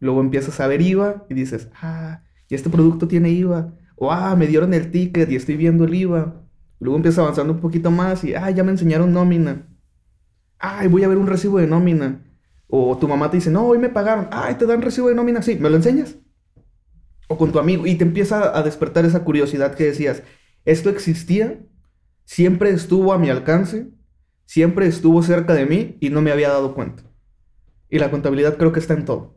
Luego 0.00 0.20
empiezas 0.20 0.58
a 0.60 0.66
ver 0.66 0.80
IVA 0.80 1.26
y 1.28 1.34
dices, 1.34 1.68
ah, 1.80 2.22
y 2.48 2.54
este 2.54 2.70
producto 2.70 3.08
tiene 3.08 3.30
IVA. 3.30 3.74
O, 3.96 4.10
ah, 4.10 4.34
me 4.36 4.46
dieron 4.46 4.74
el 4.74 4.90
ticket 4.90 5.30
y 5.30 5.36
estoy 5.36 5.56
viendo 5.56 5.84
el 5.84 5.94
IVA. 5.94 6.42
Luego 6.80 6.96
empiezas 6.96 7.20
avanzando 7.20 7.52
un 7.52 7.60
poquito 7.60 7.90
más 7.90 8.24
y, 8.24 8.34
ah, 8.34 8.50
ya 8.50 8.64
me 8.64 8.72
enseñaron 8.72 9.12
nómina. 9.12 9.68
Ay, 10.58 10.88
voy 10.88 11.04
a 11.04 11.08
ver 11.08 11.18
un 11.18 11.26
recibo 11.26 11.58
de 11.58 11.66
nómina. 11.66 12.24
O 12.66 12.96
tu 12.98 13.06
mamá 13.06 13.30
te 13.30 13.36
dice, 13.36 13.50
no, 13.50 13.66
hoy 13.66 13.78
me 13.78 13.90
pagaron. 13.90 14.28
Ay, 14.32 14.56
te 14.56 14.66
dan 14.66 14.82
recibo 14.82 15.08
de 15.08 15.14
nómina. 15.14 15.42
Sí, 15.42 15.56
¿me 15.56 15.70
lo 15.70 15.76
enseñas? 15.76 16.16
O 17.28 17.36
con 17.36 17.52
tu 17.52 17.58
amigo. 17.58 17.86
Y 17.86 17.94
te 17.94 18.04
empieza 18.04 18.56
a 18.58 18.62
despertar 18.62 19.04
esa 19.04 19.24
curiosidad 19.24 19.74
que 19.74 19.84
decías, 19.84 20.22
esto 20.64 20.90
existía, 20.90 21.60
siempre 22.24 22.70
estuvo 22.70 23.12
a 23.12 23.18
mi 23.18 23.30
alcance, 23.30 23.88
siempre 24.46 24.86
estuvo 24.86 25.22
cerca 25.22 25.54
de 25.54 25.66
mí 25.66 25.96
y 26.00 26.10
no 26.10 26.20
me 26.22 26.32
había 26.32 26.48
dado 26.48 26.74
cuenta. 26.74 27.02
Y 27.90 27.98
la 27.98 28.10
contabilidad 28.10 28.56
creo 28.56 28.72
que 28.72 28.80
está 28.80 28.94
en 28.94 29.04
todo. 29.04 29.34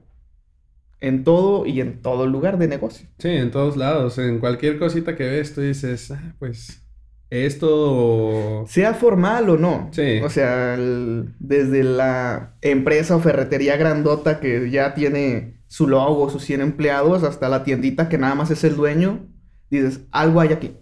En 1.01 1.23
todo 1.23 1.65
y 1.65 1.81
en 1.81 2.01
todo 2.01 2.25
lugar 2.25 2.57
de 2.57 2.67
negocio. 2.67 3.07
Sí, 3.19 3.29
en 3.29 3.51
todos 3.51 3.77
lados. 3.77 4.17
En 4.17 4.39
cualquier 4.39 4.79
cosita 4.79 5.15
que 5.15 5.25
ves, 5.29 5.53
tú 5.53 5.61
dices, 5.61 6.09
ah, 6.11 6.35
pues 6.39 6.81
esto... 7.29 8.63
Sea 8.67 8.93
formal 8.93 9.49
o 9.49 9.57
no. 9.57 9.89
Sí. 9.91 10.19
O 10.23 10.29
sea, 10.29 10.75
el- 10.75 11.33
desde 11.39 11.83
la 11.83 12.55
empresa 12.61 13.15
o 13.15 13.19
ferretería 13.19 13.77
grandota 13.77 14.39
que 14.39 14.69
ya 14.71 14.93
tiene 14.93 15.61
su 15.67 15.87
logo, 15.87 16.29
sus 16.29 16.43
100 16.43 16.61
empleados, 16.61 17.23
hasta 17.23 17.49
la 17.49 17.63
tiendita 17.63 18.07
que 18.07 18.17
nada 18.17 18.35
más 18.35 18.49
es 18.51 18.63
el 18.63 18.75
dueño, 18.77 19.27
dices, 19.69 20.01
algo 20.11 20.39
hay 20.39 20.53
aquí. 20.53 20.77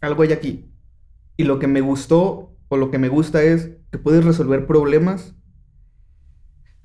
Algo 0.00 0.22
hay 0.22 0.32
aquí. 0.32 0.70
Y 1.36 1.44
lo 1.44 1.58
que 1.58 1.66
me 1.66 1.80
gustó 1.80 2.49
o 2.70 2.78
lo 2.78 2.90
que 2.90 2.98
me 2.98 3.08
gusta 3.08 3.42
es 3.42 3.72
que 3.92 3.98
puedes 3.98 4.24
resolver 4.24 4.66
problemas 4.66 5.34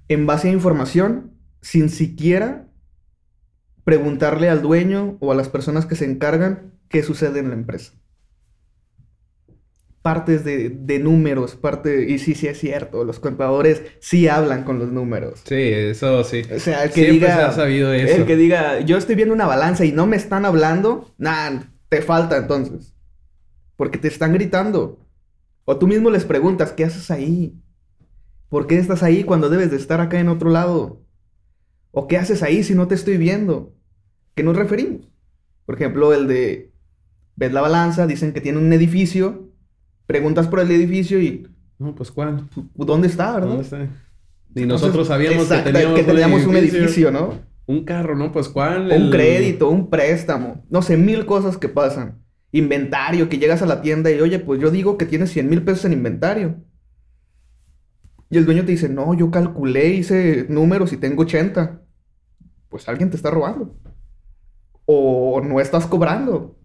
en 0.09 0.25
base 0.25 0.49
a 0.49 0.51
información 0.51 1.31
sin 1.61 1.89
siquiera 1.89 2.67
preguntarle 3.85 4.49
al 4.49 4.61
dueño 4.61 5.17
o 5.21 5.31
a 5.31 5.35
las 5.35 5.47
personas 5.47 5.85
que 5.85 5.95
se 5.95 6.05
encargan 6.05 6.73
qué 6.89 7.03
sucede 7.03 7.39
en 7.39 7.49
la 7.49 7.55
empresa 7.55 7.93
partes 10.05 10.43
de, 10.43 10.69
de 10.69 10.99
números, 10.99 11.55
parte, 11.55 12.05
y 12.07 12.19
sí, 12.19 12.35
sí 12.35 12.45
es 12.45 12.59
cierto, 12.59 13.03
los 13.03 13.19
contadores 13.19 13.81
sí 13.99 14.27
hablan 14.27 14.63
con 14.63 14.77
los 14.77 14.91
números. 14.91 15.41
Sí, 15.45 15.55
eso 15.55 16.23
sí. 16.23 16.43
O 16.55 16.59
sea, 16.59 16.83
el 16.83 16.89
que 16.91 17.05
Siempre 17.05 17.13
diga, 17.13 17.35
se 17.35 17.41
ha 17.41 17.51
sabido 17.51 17.91
eso. 17.91 18.17
el 18.17 18.25
que 18.27 18.35
diga, 18.35 18.81
yo 18.81 18.97
estoy 18.97 19.15
viendo 19.15 19.33
una 19.33 19.47
balanza 19.47 19.83
y 19.83 19.91
no 19.91 20.05
me 20.05 20.15
están 20.15 20.45
hablando, 20.45 21.11
nah, 21.17 21.59
te 21.89 22.03
falta 22.03 22.37
entonces. 22.37 22.93
Porque 23.77 23.97
te 23.97 24.07
están 24.07 24.31
gritando. 24.33 24.99
O 25.65 25.77
tú 25.77 25.87
mismo 25.87 26.11
les 26.11 26.25
preguntas, 26.25 26.71
¿qué 26.71 26.85
haces 26.85 27.11
ahí? 27.11 27.59
¿Por 28.49 28.67
qué 28.67 28.77
estás 28.77 29.03
ahí 29.03 29.23
cuando 29.23 29.49
debes 29.49 29.71
de 29.71 29.77
estar 29.77 29.99
acá 29.99 30.19
en 30.19 30.29
otro 30.29 30.49
lado? 30.49 31.01
¿O 31.91 32.07
qué 32.07 32.17
haces 32.17 32.43
ahí 32.43 32.63
si 32.63 32.75
no 32.75 32.87
te 32.87 32.95
estoy 32.95 33.17
viendo? 33.17 33.73
¿Qué 34.35 34.43
nos 34.43 34.55
referimos? 34.55 35.09
Por 35.65 35.75
ejemplo, 35.75 36.13
el 36.13 36.27
de, 36.27 36.71
ves 37.35 37.51
la 37.51 37.61
balanza, 37.61 38.05
dicen 38.05 38.31
que 38.31 38.41
tiene 38.41 38.59
un 38.59 38.71
edificio, 38.71 39.49
preguntas 40.05 40.47
por 40.47 40.59
el 40.59 40.69
edificio 40.69 41.19
y, 41.19 41.47
No, 41.79 41.95
pues 41.95 42.11
¿cuál? 42.11 42.47
¿dónde 42.75 43.07
está, 43.07 43.33
verdad? 43.33 43.47
¿Dónde 43.49 43.63
está? 43.63 43.77
Entonces, 43.81 44.67
nosotros 44.67 45.07
sabíamos 45.07 45.47
que 45.47 45.57
teníamos, 45.57 45.99
que 45.99 46.05
teníamos 46.05 46.45
un 46.45 46.55
edificio, 46.55 47.11
¿no? 47.11 47.39
Un 47.65 47.83
carro, 47.83 48.15
¿no? 48.15 48.31
Pues 48.31 48.47
¿cuál? 48.47 48.91
Un 48.91 49.09
crédito, 49.09 49.69
un 49.69 49.89
préstamo, 49.89 50.63
no 50.69 50.81
sé, 50.81 50.95
mil 50.95 51.25
cosas 51.25 51.57
que 51.57 51.67
pasan. 51.67 52.24
Inventario, 52.55 53.27
que 53.27 53.37
llegas 53.37 53.61
a 53.61 53.65
la 53.65 53.81
tienda 53.81 54.09
y, 54.09 54.21
oye, 54.21 54.39
pues 54.39 54.61
yo 54.61 54.71
digo 54.71 54.97
que 54.97 55.05
tienes 55.05 55.29
100 55.31 55.49
mil 55.49 55.61
pesos 55.63 55.83
en 55.83 55.91
inventario. 55.91 56.63
Y 58.29 58.37
el 58.37 58.45
dueño 58.45 58.63
te 58.63 58.71
dice, 58.71 58.87
no, 58.87 59.13
yo 59.13 59.29
calculé, 59.29 59.89
hice 59.89 60.45
números 60.47 60.93
y 60.93 60.97
tengo 60.97 61.23
80. 61.23 61.81
Pues 62.69 62.87
alguien 62.87 63.09
te 63.09 63.17
está 63.17 63.29
robando. 63.29 63.77
O 64.85 65.41
no 65.43 65.59
estás 65.59 65.85
cobrando. 65.85 66.57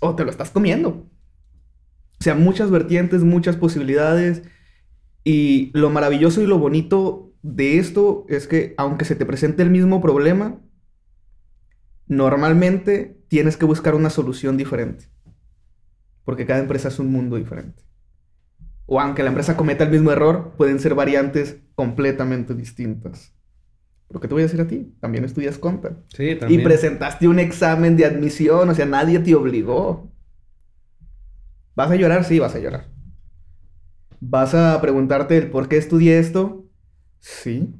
O 0.00 0.14
te 0.14 0.24
lo 0.24 0.30
estás 0.30 0.50
comiendo. 0.50 1.10
O 2.20 2.22
sea, 2.22 2.36
muchas 2.36 2.70
vertientes, 2.70 3.24
muchas 3.24 3.56
posibilidades. 3.56 4.42
Y 5.24 5.72
lo 5.74 5.90
maravilloso 5.90 6.40
y 6.40 6.46
lo 6.46 6.58
bonito 6.58 7.34
de 7.42 7.78
esto 7.78 8.26
es 8.28 8.46
que 8.46 8.74
aunque 8.78 9.04
se 9.04 9.16
te 9.16 9.26
presente 9.26 9.64
el 9.64 9.70
mismo 9.70 10.00
problema, 10.00 10.60
normalmente 12.06 13.20
tienes 13.26 13.56
que 13.56 13.66
buscar 13.66 13.96
una 13.96 14.10
solución 14.10 14.56
diferente. 14.56 15.15
Porque 16.26 16.44
cada 16.44 16.60
empresa 16.60 16.88
es 16.88 16.98
un 16.98 17.10
mundo 17.10 17.36
diferente. 17.36 17.82
O 18.84 19.00
aunque 19.00 19.22
la 19.22 19.30
empresa 19.30 19.56
cometa 19.56 19.84
el 19.84 19.90
mismo 19.90 20.12
error, 20.12 20.52
pueden 20.58 20.78
ser 20.80 20.94
variantes 20.94 21.56
completamente 21.74 22.54
distintas. 22.54 23.34
Lo 24.10 24.20
que 24.20 24.28
te 24.28 24.34
voy 24.34 24.42
a 24.42 24.46
decir 24.46 24.60
a 24.60 24.68
ti, 24.68 24.94
también 25.00 25.24
estudias 25.24 25.58
conta. 25.58 25.98
Sí, 26.14 26.36
Y 26.38 26.38
también. 26.38 26.62
presentaste 26.62 27.26
un 27.28 27.38
examen 27.38 27.96
de 27.96 28.04
admisión, 28.04 28.68
o 28.68 28.74
sea, 28.74 28.86
nadie 28.86 29.20
te 29.20 29.34
obligó. 29.34 30.12
¿Vas 31.76 31.90
a 31.90 31.96
llorar? 31.96 32.24
Sí, 32.24 32.38
vas 32.38 32.54
a 32.54 32.58
llorar. 32.58 32.88
¿Vas 34.20 34.54
a 34.54 34.80
preguntarte 34.82 35.38
el 35.38 35.50
por 35.50 35.68
qué 35.68 35.78
estudié 35.78 36.18
esto? 36.18 36.66
Sí. 37.20 37.74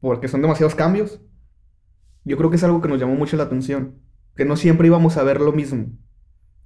Porque 0.00 0.28
son 0.28 0.42
demasiados 0.42 0.74
cambios. 0.74 1.20
Yo 2.24 2.36
creo 2.36 2.50
que 2.50 2.56
es 2.56 2.64
algo 2.64 2.80
que 2.80 2.88
nos 2.88 3.00
llamó 3.00 3.14
mucho 3.16 3.36
la 3.36 3.44
atención. 3.44 4.00
Que 4.36 4.44
no 4.46 4.56
siempre 4.56 4.86
íbamos 4.88 5.16
a 5.16 5.22
ver 5.24 5.40
lo 5.40 5.52
mismo. 5.52 5.86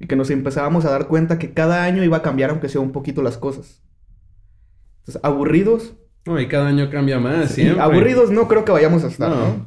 Y 0.02 0.06
que 0.08 0.16
nos 0.16 0.28
empezábamos 0.30 0.84
a 0.84 0.90
dar 0.90 1.06
cuenta 1.06 1.38
que 1.38 1.52
cada 1.54 1.84
año 1.84 2.02
iba 2.02 2.16
a 2.18 2.22
cambiar 2.22 2.50
aunque 2.50 2.68
sea 2.68 2.80
un 2.80 2.90
poquito 2.92 3.22
las 3.22 3.38
cosas. 3.38 3.80
Entonces, 5.00 5.20
aburridos. 5.24 5.94
No, 6.26 6.38
y 6.40 6.48
cada 6.48 6.66
año 6.68 6.90
cambia 6.90 7.18
más, 7.20 7.48
Sí, 7.50 7.62
siempre. 7.62 7.80
aburridos 7.82 8.30
no 8.30 8.48
creo 8.48 8.64
que 8.64 8.72
vayamos 8.72 9.04
a 9.04 9.06
estar, 9.08 9.30
No. 9.30 9.36
¿no? 9.36 9.66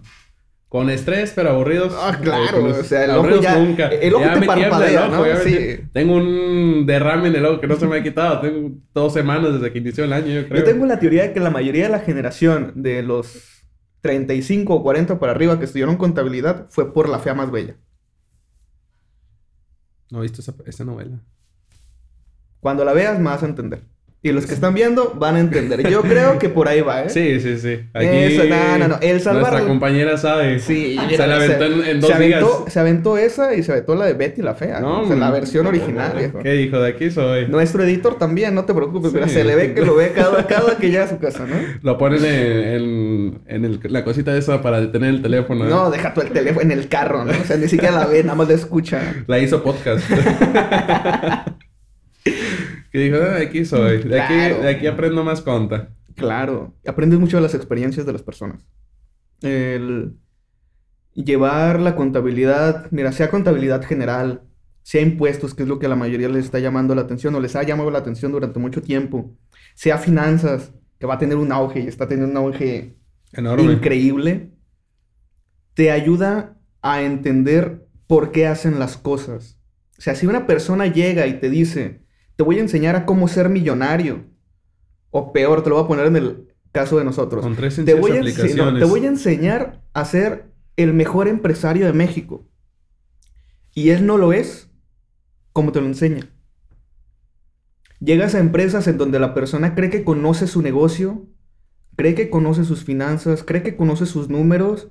Con 0.67 0.89
estrés, 0.89 1.31
pero 1.33 1.51
aburridos. 1.51 1.93
Ah, 1.97 2.17
claro, 2.21 2.65
o 2.65 2.83
sea, 2.83 3.05
el 3.05 3.11
ojo 3.11 3.39
ya- 3.41 3.57
nunca. 3.57 3.87
el 3.87 4.13
ojo 4.13 4.25
Ya 4.25 4.33
te 4.33 4.39
me 4.41 4.45
parpadea, 4.47 5.07
¿no? 5.07 5.23
Sí. 5.41 5.57
Tengo 5.93 6.15
un 6.15 6.85
derrame 6.85 7.29
en 7.29 7.35
el 7.35 7.45
ojo 7.45 7.61
que 7.61 7.67
no 7.67 7.77
se 7.77 7.87
me 7.87 7.97
ha 7.97 8.03
quitado. 8.03 8.41
Tengo 8.41 8.71
dos 8.93 9.13
semanas 9.13 9.53
desde 9.53 9.71
que 9.71 9.79
inició 9.79 10.03
el 10.03 10.11
año, 10.11 10.27
yo 10.27 10.47
creo. 10.49 10.59
Yo 10.59 10.63
tengo 10.65 10.85
la 10.85 10.99
teoría 10.99 11.23
de 11.23 11.33
que 11.33 11.39
la 11.39 11.49
mayoría 11.49 11.83
de 11.85 11.89
la 11.91 11.99
generación 11.99 12.73
de 12.75 13.03
los 13.03 13.63
35 14.01 14.73
o 14.75 14.83
40 14.83 15.17
para 15.17 15.31
arriba 15.31 15.59
que 15.59 15.65
estudiaron 15.65 15.95
contabilidad 15.95 16.65
fue 16.69 16.93
por 16.93 17.07
la 17.07 17.19
fea 17.19 17.33
más 17.35 17.51
bella. 17.51 17.77
No 20.11 20.19
he 20.19 20.21
visto 20.23 20.41
esa, 20.65 20.83
novela. 20.85 21.19
Cuando 22.59 22.85
la 22.85 22.93
veas, 22.93 23.17
me 23.19 23.25
vas 23.25 23.43
a 23.43 23.47
entender. 23.47 23.83
Y 24.27 24.31
los 24.31 24.47
que 24.47 24.55
están 24.55 24.73
viendo 24.73 25.13
van 25.19 25.35
a 25.35 25.39
entender. 25.39 25.87
Yo 25.87 26.01
creo 26.01 26.39
que 26.39 26.49
por 26.49 26.67
ahí 26.67 26.81
va, 26.81 27.03
¿eh? 27.03 27.09
Sí, 27.11 27.39
sí, 27.39 27.59
sí. 27.59 27.79
Aquí 27.93 28.07
Eso, 28.07 28.43
no, 28.45 28.77
no, 28.79 28.87
no. 28.87 28.97
El 28.99 29.21
salvar- 29.21 29.51
Nuestra 29.51 29.67
compañera 29.67 30.17
sabe. 30.17 30.57
Sí, 30.57 30.97
Se 31.15 31.27
la 31.27 31.35
aventó 31.35 31.65
en, 31.65 31.83
en 31.85 31.99
dos 32.01 32.09
se 32.09 32.15
aventó, 32.15 32.59
días. 32.63 32.73
se 32.73 32.79
aventó 32.79 33.17
esa 33.19 33.53
y 33.53 33.61
se 33.61 33.71
aventó 33.71 33.93
la 33.93 34.05
de 34.05 34.13
Betty 34.13 34.41
la 34.41 34.55
fea. 34.55 34.79
No, 34.79 35.01
o 35.01 35.05
sea, 35.07 35.15
la 35.15 35.29
versión 35.29 35.67
original, 35.67 36.13
viejo. 36.17 36.39
¿Qué 36.39 36.53
dijo? 36.53 36.79
De 36.79 36.89
aquí 36.89 37.11
soy. 37.11 37.47
Nuestro 37.49 37.83
editor 37.83 38.17
también, 38.17 38.55
no 38.55 38.65
te 38.65 38.73
preocupes. 38.73 39.11
Sí. 39.11 39.17
Mira, 39.17 39.27
se 39.29 39.43
le 39.43 39.55
ve 39.55 39.73
que 39.75 39.81
lo 39.85 39.93
ve 39.95 40.11
cada, 40.15 40.47
cada 40.47 40.75
que 40.77 40.89
llega 40.89 41.03
a 41.03 41.07
su 41.09 41.19
casa, 41.19 41.45
¿no? 41.45 41.55
Lo 41.83 41.99
ponen 41.99 42.25
en, 42.25 42.31
en- 42.33 43.41
en 43.45 43.65
el- 43.65 43.79
la 43.83 44.03
cosita 44.03 44.35
esa 44.35 44.59
para 44.63 44.81
detener 44.81 45.11
el 45.11 45.21
teléfono. 45.21 45.65
¿eh? 45.65 45.69
No, 45.69 45.91
deja 45.91 46.15
tú 46.15 46.21
el 46.21 46.31
teléfono 46.31 46.61
en 46.61 46.71
el 46.71 46.87
carro, 46.87 47.25
¿no? 47.25 47.31
O 47.31 47.45
sea, 47.45 47.57
ni 47.57 47.67
siquiera 47.67 47.95
la 47.99 48.07
ve, 48.07 48.23
nada 48.23 48.33
más 48.33 48.47
la 48.47 48.55
escucha. 48.55 49.01
La 49.27 49.37
hizo 49.37 49.61
podcast. 49.61 50.03
que 52.95 53.03
dijo, 53.03 53.17
"Ah, 53.17 53.35
de 53.39 53.45
aquí 53.45 53.65
soy. 53.65 54.03
De, 54.03 54.19
aquí, 54.21 54.33
Claro. 54.33 54.61
de 54.61 54.69
aquí 54.69 54.87
aprendo 54.87 55.23
más 55.23 55.41
conta. 55.41 55.89
Claro, 56.15 56.73
aprendes 56.87 57.19
mucho 57.19 57.37
de 57.37 57.43
las 57.43 57.53
experiencias 57.53 58.05
de 58.05 58.13
las 58.13 58.23
personas. 58.23 58.65
El 59.41 60.13
llevar 61.13 61.79
la 61.79 61.95
contabilidad, 61.95 62.87
mira, 62.91 63.11
sea 63.11 63.29
contabilidad 63.29 63.83
general, 63.85 64.41
sea 64.83 65.01
impuestos, 65.01 65.53
que 65.53 65.63
es 65.63 65.69
lo 65.69 65.79
que 65.79 65.85
a 65.87 65.89
la 65.89 65.95
mayoría 65.95 66.29
les 66.29 66.45
está 66.45 66.59
llamando 66.59 66.93
la 66.95 67.01
atención 67.01 67.33
o 67.35 67.39
les 67.39 67.55
ha 67.55 67.63
llamado 67.63 67.89
la 67.91 67.99
atención 67.99 68.31
durante 68.31 68.59
mucho 68.59 68.81
tiempo, 68.81 69.35
sea 69.73 69.97
finanzas, 69.97 70.71
que 70.99 71.05
va 71.07 71.15
a 71.15 71.19
tener 71.19 71.37
un 71.37 71.51
auge 71.51 71.81
y 71.81 71.87
está 71.87 72.07
teniendo 72.07 72.31
un 72.31 72.37
auge 72.37 72.95
Enorme. 73.33 73.73
increíble, 73.73 74.51
te 75.73 75.91
ayuda 75.91 76.57
a 76.81 77.01
entender 77.01 77.85
por 78.07 78.31
qué 78.31 78.47
hacen 78.47 78.79
las 78.79 78.95
cosas. 78.97 79.59
O 79.97 80.01
sea, 80.01 80.15
si 80.15 80.27
una 80.27 80.45
persona 80.47 80.87
llega 80.87 81.25
y 81.27 81.39
te 81.39 81.49
dice, 81.49 82.04
te 82.35 82.43
voy 82.43 82.57
a 82.57 82.61
enseñar 82.61 82.95
a 82.95 83.05
cómo 83.05 83.27
ser 83.27 83.49
millonario, 83.49 84.25
o 85.11 85.31
peor, 85.31 85.63
te 85.63 85.69
lo 85.69 85.75
voy 85.75 85.85
a 85.85 85.87
poner 85.87 86.07
en 86.07 86.15
el 86.17 86.47
caso 86.71 86.97
de 86.97 87.05
nosotros. 87.05 87.41
Con 87.41 87.55
tres 87.55 87.81
Te 87.83 87.93
voy, 87.93 88.11
no, 88.55 88.77
te 88.77 88.85
voy 88.85 89.05
a 89.05 89.07
enseñar 89.07 89.81
a 89.93 90.03
ser 90.03 90.51
el 90.75 90.93
mejor 90.93 91.27
empresario 91.27 91.85
de 91.85 91.93
México. 91.93 92.45
y 93.73 93.89
él 93.89 94.05
no 94.05 94.17
lo 94.17 94.33
es 94.33 94.69
como 95.53 95.71
te 95.71 95.79
lo 95.79 95.87
enseña. 95.87 96.29
Llegas 98.01 98.35
a 98.35 98.39
empresas 98.39 98.87
en 98.87 98.97
donde 98.97 99.19
la 99.19 99.33
persona 99.33 99.73
cree 99.73 99.89
que 99.89 100.03
conoce 100.03 100.47
su 100.47 100.61
negocio, 100.61 101.27
cree 101.95 102.13
que 102.13 102.29
conoce 102.29 102.65
sus 102.65 102.83
finanzas, 102.83 103.43
cree 103.43 103.63
que 103.63 103.77
conoce 103.77 104.05
sus 104.05 104.29
números 104.29 104.89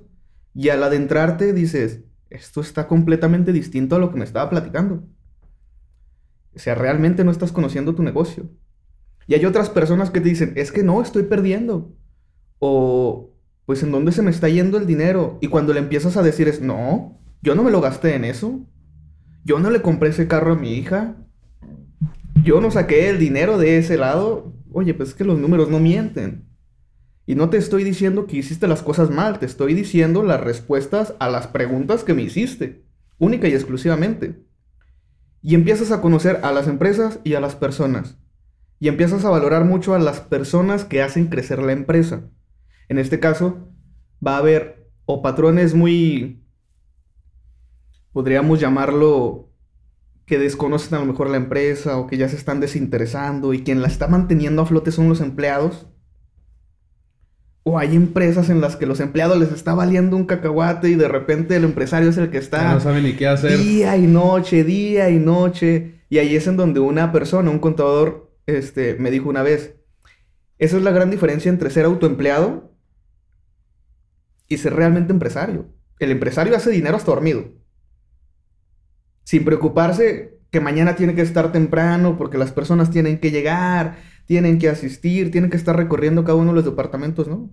y 0.55 0.69
al 0.69 0.83
adentrarte 0.83 1.53
dices, 1.53 2.01
esto 2.31 2.61
está 2.61 2.87
completamente 2.87 3.51
distinto 3.53 3.95
a 3.95 3.99
lo 3.99 4.11
que 4.11 4.17
me 4.17 4.25
estaba 4.25 4.49
platicando. 4.49 5.03
O 6.55 6.59
sea, 6.59 6.75
realmente 6.75 7.23
no 7.23 7.31
estás 7.31 7.51
conociendo 7.51 7.95
tu 7.95 8.03
negocio. 8.03 8.49
Y 9.27 9.33
hay 9.33 9.45
otras 9.45 9.69
personas 9.69 10.11
que 10.11 10.21
te 10.21 10.29
dicen, 10.29 10.53
es 10.55 10.71
que 10.71 10.83
no, 10.83 11.01
estoy 11.01 11.23
perdiendo. 11.23 11.95
O, 12.59 13.33
pues, 13.65 13.83
¿en 13.83 13.91
dónde 13.91 14.11
se 14.11 14.21
me 14.21 14.31
está 14.31 14.47
yendo 14.47 14.77
el 14.77 14.85
dinero? 14.85 15.37
Y 15.41 15.47
cuando 15.47 15.73
le 15.73 15.79
empiezas 15.79 16.17
a 16.17 16.23
decir 16.23 16.47
es, 16.47 16.61
no, 16.61 17.19
yo 17.41 17.55
no 17.55 17.63
me 17.63 17.71
lo 17.71 17.81
gasté 17.81 18.15
en 18.15 18.25
eso. 18.25 18.65
Yo 19.43 19.59
no 19.59 19.69
le 19.69 19.81
compré 19.81 20.09
ese 20.09 20.27
carro 20.27 20.53
a 20.53 20.55
mi 20.55 20.73
hija. 20.73 21.15
Yo 22.43 22.61
no 22.61 22.71
saqué 22.71 23.09
el 23.09 23.19
dinero 23.19 23.57
de 23.57 23.77
ese 23.77 23.97
lado. 23.97 24.53
Oye, 24.71 24.93
pues 24.93 25.09
es 25.09 25.15
que 25.15 25.23
los 25.23 25.39
números 25.39 25.69
no 25.69 25.79
mienten. 25.79 26.45
Y 27.27 27.35
no 27.35 27.49
te 27.49 27.57
estoy 27.57 27.83
diciendo 27.83 28.27
que 28.27 28.37
hiciste 28.37 28.67
las 28.67 28.83
cosas 28.83 29.09
mal, 29.09 29.39
te 29.39 29.47
estoy 29.47 29.73
diciendo 29.73 30.21
las 30.21 30.41
respuestas 30.41 31.15
a 31.19 31.27
las 31.27 31.47
preguntas 31.47 32.03
que 32.03 32.13
me 32.13 32.21
hiciste, 32.21 32.83
única 33.17 33.47
y 33.47 33.53
exclusivamente. 33.53 34.43
Y 35.45 35.53
empiezas 35.53 35.91
a 35.91 36.01
conocer 36.01 36.39
a 36.41 36.51
las 36.51 36.67
empresas 36.67 37.19
y 37.23 37.35
a 37.35 37.39
las 37.39 37.55
personas. 37.55 38.17
Y 38.79 38.87
empiezas 38.87 39.25
a 39.25 39.29
valorar 39.29 39.63
mucho 39.63 39.93
a 39.93 39.99
las 39.99 40.19
personas 40.19 40.85
que 40.85 41.03
hacen 41.03 41.27
crecer 41.27 41.61
la 41.61 41.71
empresa. 41.71 42.23
En 42.89 42.97
este 42.97 43.19
caso, 43.19 43.69
va 44.25 44.37
a 44.37 44.39
haber 44.39 44.89
o 45.05 45.21
patrones 45.21 45.75
muy, 45.75 46.43
podríamos 48.11 48.59
llamarlo, 48.59 49.51
que 50.25 50.39
desconocen 50.39 50.95
a 50.95 51.01
lo 51.01 51.05
mejor 51.05 51.29
la 51.29 51.37
empresa 51.37 51.99
o 51.99 52.07
que 52.07 52.17
ya 52.17 52.27
se 52.27 52.37
están 52.37 52.59
desinteresando 52.59 53.53
y 53.53 53.61
quien 53.61 53.83
la 53.83 53.87
está 53.87 54.07
manteniendo 54.07 54.63
a 54.63 54.65
flote 54.65 54.91
son 54.91 55.09
los 55.09 55.21
empleados. 55.21 55.85
O 57.67 57.79
hay 57.79 57.95
empresas 57.95 58.51
en 58.51 58.61
las 58.61 58.75
que 58.75 58.85
los 58.85 58.99
empleados 58.99 59.39
les 59.39 59.51
está 59.51 59.73
valiendo 59.73 60.15
un 60.15 60.25
cacahuate 60.25 60.87
y 60.89 60.95
de 60.95 61.07
repente 61.07 61.55
el 61.55 61.63
empresario 61.63 62.09
es 62.09 62.17
el 62.17 62.29
que 62.29 62.37
está... 62.37 62.71
no 62.71 62.79
sabe 62.79 63.01
ni 63.01 63.13
qué 63.13 63.27
hacer. 63.27 63.57
Día 63.57 63.97
y 63.97 64.05
noche, 64.05 64.63
día 64.63 65.09
y 65.09 65.17
noche. 65.17 66.03
Y 66.07 66.19
ahí 66.19 66.35
es 66.35 66.45
en 66.45 66.57
donde 66.57 66.79
una 66.79 67.11
persona, 67.11 67.49
un 67.49 67.57
contador, 67.57 68.31
este, 68.45 68.97
me 68.99 69.09
dijo 69.09 69.29
una 69.29 69.41
vez, 69.41 69.77
esa 70.59 70.77
es 70.77 70.83
la 70.83 70.91
gran 70.91 71.09
diferencia 71.09 71.49
entre 71.49 71.71
ser 71.71 71.85
autoempleado 71.85 72.71
y 74.47 74.57
ser 74.57 74.75
realmente 74.75 75.11
empresario. 75.11 75.73
El 75.97 76.11
empresario 76.11 76.55
hace 76.55 76.69
dinero 76.69 76.97
hasta 76.97 77.11
dormido. 77.11 77.45
Sin 79.23 79.43
preocuparse 79.43 80.39
que 80.51 80.59
mañana 80.59 80.95
tiene 80.95 81.15
que 81.15 81.21
estar 81.21 81.51
temprano 81.51 82.15
porque 82.15 82.37
las 82.37 82.51
personas 82.51 82.91
tienen 82.91 83.19
que 83.19 83.31
llegar, 83.31 83.97
tienen 84.25 84.59
que 84.59 84.69
asistir, 84.69 85.31
tienen 85.31 85.49
que 85.49 85.57
estar 85.57 85.75
recorriendo 85.75 86.23
cada 86.23 86.37
uno 86.37 86.51
de 86.51 86.55
los 86.55 86.65
departamentos, 86.65 87.27
¿no? 87.27 87.49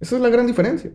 Esa 0.00 0.16
es 0.16 0.22
la 0.22 0.28
gran 0.28 0.46
diferencia. 0.46 0.92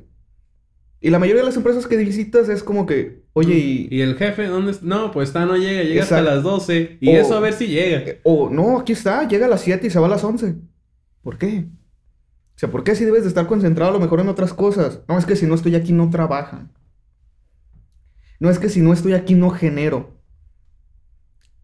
Y 1.04 1.10
la 1.10 1.18
mayoría 1.18 1.42
de 1.42 1.48
las 1.48 1.58
empresas 1.58 1.88
que 1.88 1.98
visitas 1.98 2.48
es 2.48 2.62
como 2.62 2.86
que, 2.86 3.24
oye, 3.34 3.56
y... 3.56 3.88
¿Y 3.90 4.02
el 4.02 4.16
jefe 4.18 4.46
dónde 4.46 4.72
está? 4.72 4.86
No, 4.86 5.12
pues 5.12 5.30
está, 5.30 5.46
no 5.48 5.58
llega, 5.58 5.82
llega 5.82 6.04
hasta 6.04 6.22
las 6.22 6.44
12. 6.44 7.00
Y 7.02 7.10
eso 7.10 7.36
a 7.36 7.40
ver 7.40 7.54
si 7.54 7.68
llega. 7.68 8.20
O 8.24 8.52
no, 8.52 8.80
aquí 8.80 8.94
está, 8.94 9.28
llega 9.28 9.48
a 9.48 9.50
las 9.50 9.62
7 9.62 9.88
y 9.88 9.90
se 9.90 10.00
va 10.00 10.06
a 10.06 10.10
las 10.10 10.24
11. 10.24 10.56
¿Por 11.24 11.40
qué? 11.40 11.66
O 12.56 12.60
sea, 12.62 12.70
¿por 12.70 12.84
qué 12.84 12.94
si 12.94 13.06
debes 13.06 13.24
de 13.24 13.30
estar 13.30 13.48
concentrado 13.48 13.90
a 13.90 13.94
lo 13.94 14.00
mejor 14.00 14.20
en 14.20 14.30
otras 14.30 14.54
cosas? 14.54 15.02
No, 15.08 15.18
es 15.18 15.26
que 15.26 15.36
si 15.36 15.48
no 15.48 15.56
estoy 15.56 15.74
aquí 15.74 15.92
no 15.92 16.12
trabajan. 16.12 16.72
No 18.40 18.52
es 18.52 18.60
que 18.60 18.70
si 18.70 18.82
no 18.82 18.94
estoy 18.94 19.14
aquí 19.14 19.34
no 19.34 19.50
genero. 19.50 20.22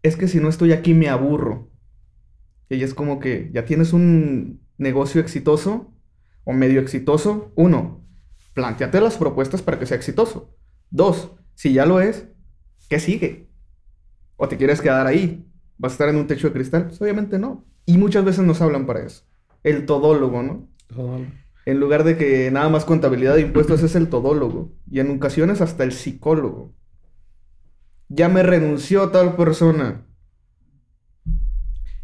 Es 0.02 0.16
que 0.16 0.26
si 0.26 0.40
no 0.40 0.48
estoy 0.48 0.72
aquí 0.72 0.94
me 0.94 1.08
aburro. 1.08 1.70
Y 2.68 2.82
es 2.82 2.94
como 2.94 3.18
que 3.18 3.50
ya 3.52 3.64
tienes 3.64 3.92
un 3.92 4.60
negocio 4.76 5.20
exitoso 5.20 5.92
o 6.44 6.52
medio 6.52 6.80
exitoso. 6.80 7.52
Uno, 7.56 8.04
planteate 8.54 9.00
las 9.00 9.16
propuestas 9.16 9.62
para 9.62 9.78
que 9.78 9.86
sea 9.86 9.96
exitoso. 9.96 10.54
Dos, 10.90 11.32
si 11.54 11.72
ya 11.72 11.86
lo 11.86 12.00
es, 12.00 12.26
¿qué 12.88 13.00
sigue? 13.00 13.48
¿O 14.36 14.48
te 14.48 14.56
quieres 14.56 14.80
quedar 14.80 15.06
ahí? 15.06 15.46
¿Vas 15.78 15.92
a 15.92 15.94
estar 15.94 16.08
en 16.08 16.16
un 16.16 16.26
techo 16.26 16.48
de 16.48 16.52
cristal? 16.52 16.86
Pues 16.86 17.00
obviamente 17.00 17.38
no. 17.38 17.64
Y 17.86 17.98
muchas 17.98 18.24
veces 18.24 18.44
nos 18.44 18.60
hablan 18.60 18.86
para 18.86 19.04
eso. 19.04 19.24
El 19.62 19.86
todólogo, 19.86 20.42
¿no? 20.42 20.68
Todólogo. 20.88 21.26
En 21.64 21.80
lugar 21.80 22.04
de 22.04 22.16
que 22.16 22.50
nada 22.50 22.68
más 22.68 22.84
contabilidad 22.84 23.34
de 23.34 23.42
impuestos 23.42 23.82
es 23.82 23.94
el 23.94 24.08
todólogo. 24.08 24.72
Y 24.90 25.00
en 25.00 25.10
ocasiones 25.10 25.60
hasta 25.60 25.84
el 25.84 25.92
psicólogo. 25.92 26.74
Ya 28.08 28.28
me 28.28 28.42
renunció 28.42 29.10
tal 29.10 29.36
persona 29.36 30.07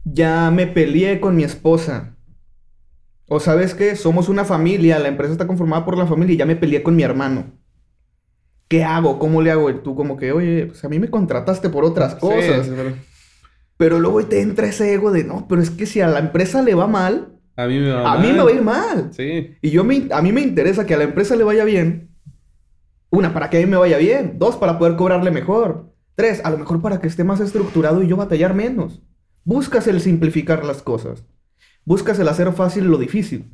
ya 0.04 0.50
me 0.50 0.66
peleé 0.66 1.20
con 1.20 1.36
mi 1.36 1.44
esposa. 1.44 2.16
O 3.26 3.40
sabes 3.40 3.74
qué, 3.74 3.96
somos 3.96 4.28
una 4.28 4.44
familia, 4.44 4.98
la 4.98 5.08
empresa 5.08 5.32
está 5.32 5.46
conformada 5.46 5.84
por 5.84 5.96
la 5.96 6.06
familia 6.06 6.34
y 6.34 6.38
ya 6.38 6.46
me 6.46 6.56
peleé 6.56 6.82
con 6.82 6.94
mi 6.94 7.02
hermano. 7.02 7.46
¿Qué 8.68 8.84
hago? 8.84 9.18
¿Cómo 9.18 9.42
le 9.42 9.50
hago? 9.50 9.70
Y 9.70 9.82
tú 9.82 9.94
como 9.94 10.16
que, 10.16 10.32
oye, 10.32 10.66
pues 10.66 10.84
a 10.84 10.88
mí 10.88 10.98
me 10.98 11.10
contrataste 11.10 11.70
por 11.70 11.84
otras 11.84 12.14
cosas. 12.14 12.70
pero... 13.76 13.98
luego 13.98 14.24
te 14.26 14.40
entra 14.40 14.66
ese 14.66 14.92
ego 14.92 15.10
de, 15.10 15.24
no, 15.24 15.46
pero 15.48 15.62
es 15.62 15.70
que 15.70 15.86
si 15.86 16.00
a 16.00 16.08
la 16.08 16.18
empresa 16.18 16.62
le 16.62 16.74
va 16.74 16.86
mal, 16.86 17.34
a 17.56 17.66
mí 17.66 17.78
me 17.78 17.90
va, 17.90 18.00
a 18.00 18.14
mal. 18.14 18.20
Mí 18.20 18.32
me 18.32 18.42
va 18.42 18.50
a 18.50 18.52
ir 18.52 18.62
mal. 18.62 19.10
Sí. 19.12 19.56
Y 19.62 19.70
yo 19.70 19.84
me, 19.84 20.08
a 20.10 20.20
mí 20.20 20.32
me 20.32 20.40
interesa 20.40 20.86
que 20.86 20.94
a 20.94 20.98
la 20.98 21.04
empresa 21.04 21.36
le 21.36 21.44
vaya 21.44 21.64
bien. 21.64 22.10
Una, 23.10 23.32
para 23.32 23.48
que 23.48 23.58
a 23.58 23.60
mí 23.60 23.66
me 23.66 23.76
vaya 23.76 23.96
bien. 23.98 24.38
Dos, 24.38 24.56
para 24.56 24.78
poder 24.78 24.96
cobrarle 24.96 25.30
mejor. 25.30 25.92
Tres, 26.16 26.40
a 26.44 26.50
lo 26.50 26.58
mejor 26.58 26.82
para 26.82 27.00
que 27.00 27.06
esté 27.06 27.22
más 27.22 27.40
estructurado 27.40 28.02
y 28.02 28.08
yo 28.08 28.16
batallar 28.16 28.54
menos. 28.54 29.02
Buscas 29.44 29.86
el 29.86 30.00
simplificar 30.00 30.64
las 30.64 30.82
cosas. 30.82 31.22
Buscas 31.84 32.18
el 32.18 32.28
hacer 32.28 32.50
fácil 32.52 32.84
lo 32.84 32.96
difícil. 32.96 33.50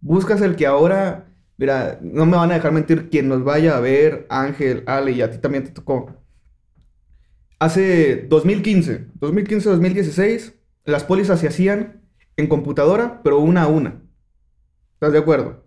Buscas 0.00 0.40
el 0.40 0.56
que 0.56 0.66
ahora, 0.66 1.26
mira, 1.58 1.98
no 2.02 2.24
me 2.24 2.38
van 2.38 2.50
a 2.50 2.54
dejar 2.54 2.72
mentir 2.72 3.10
quien 3.10 3.28
nos 3.28 3.44
vaya 3.44 3.76
a 3.76 3.80
ver, 3.80 4.26
Ángel, 4.30 4.82
Ale, 4.86 5.12
y 5.12 5.20
a 5.20 5.30
ti 5.30 5.36
también 5.36 5.64
te 5.64 5.70
tocó. 5.70 6.16
Hace 7.58 8.26
2015, 8.28 9.08
2015-2016, 9.20 10.54
las 10.86 11.04
pólizas 11.04 11.40
se 11.40 11.48
hacían 11.48 12.00
en 12.38 12.46
computadora, 12.46 13.20
pero 13.22 13.38
una 13.38 13.64
a 13.64 13.66
una. 13.66 14.00
¿Estás 14.94 15.12
de 15.12 15.18
acuerdo? 15.18 15.62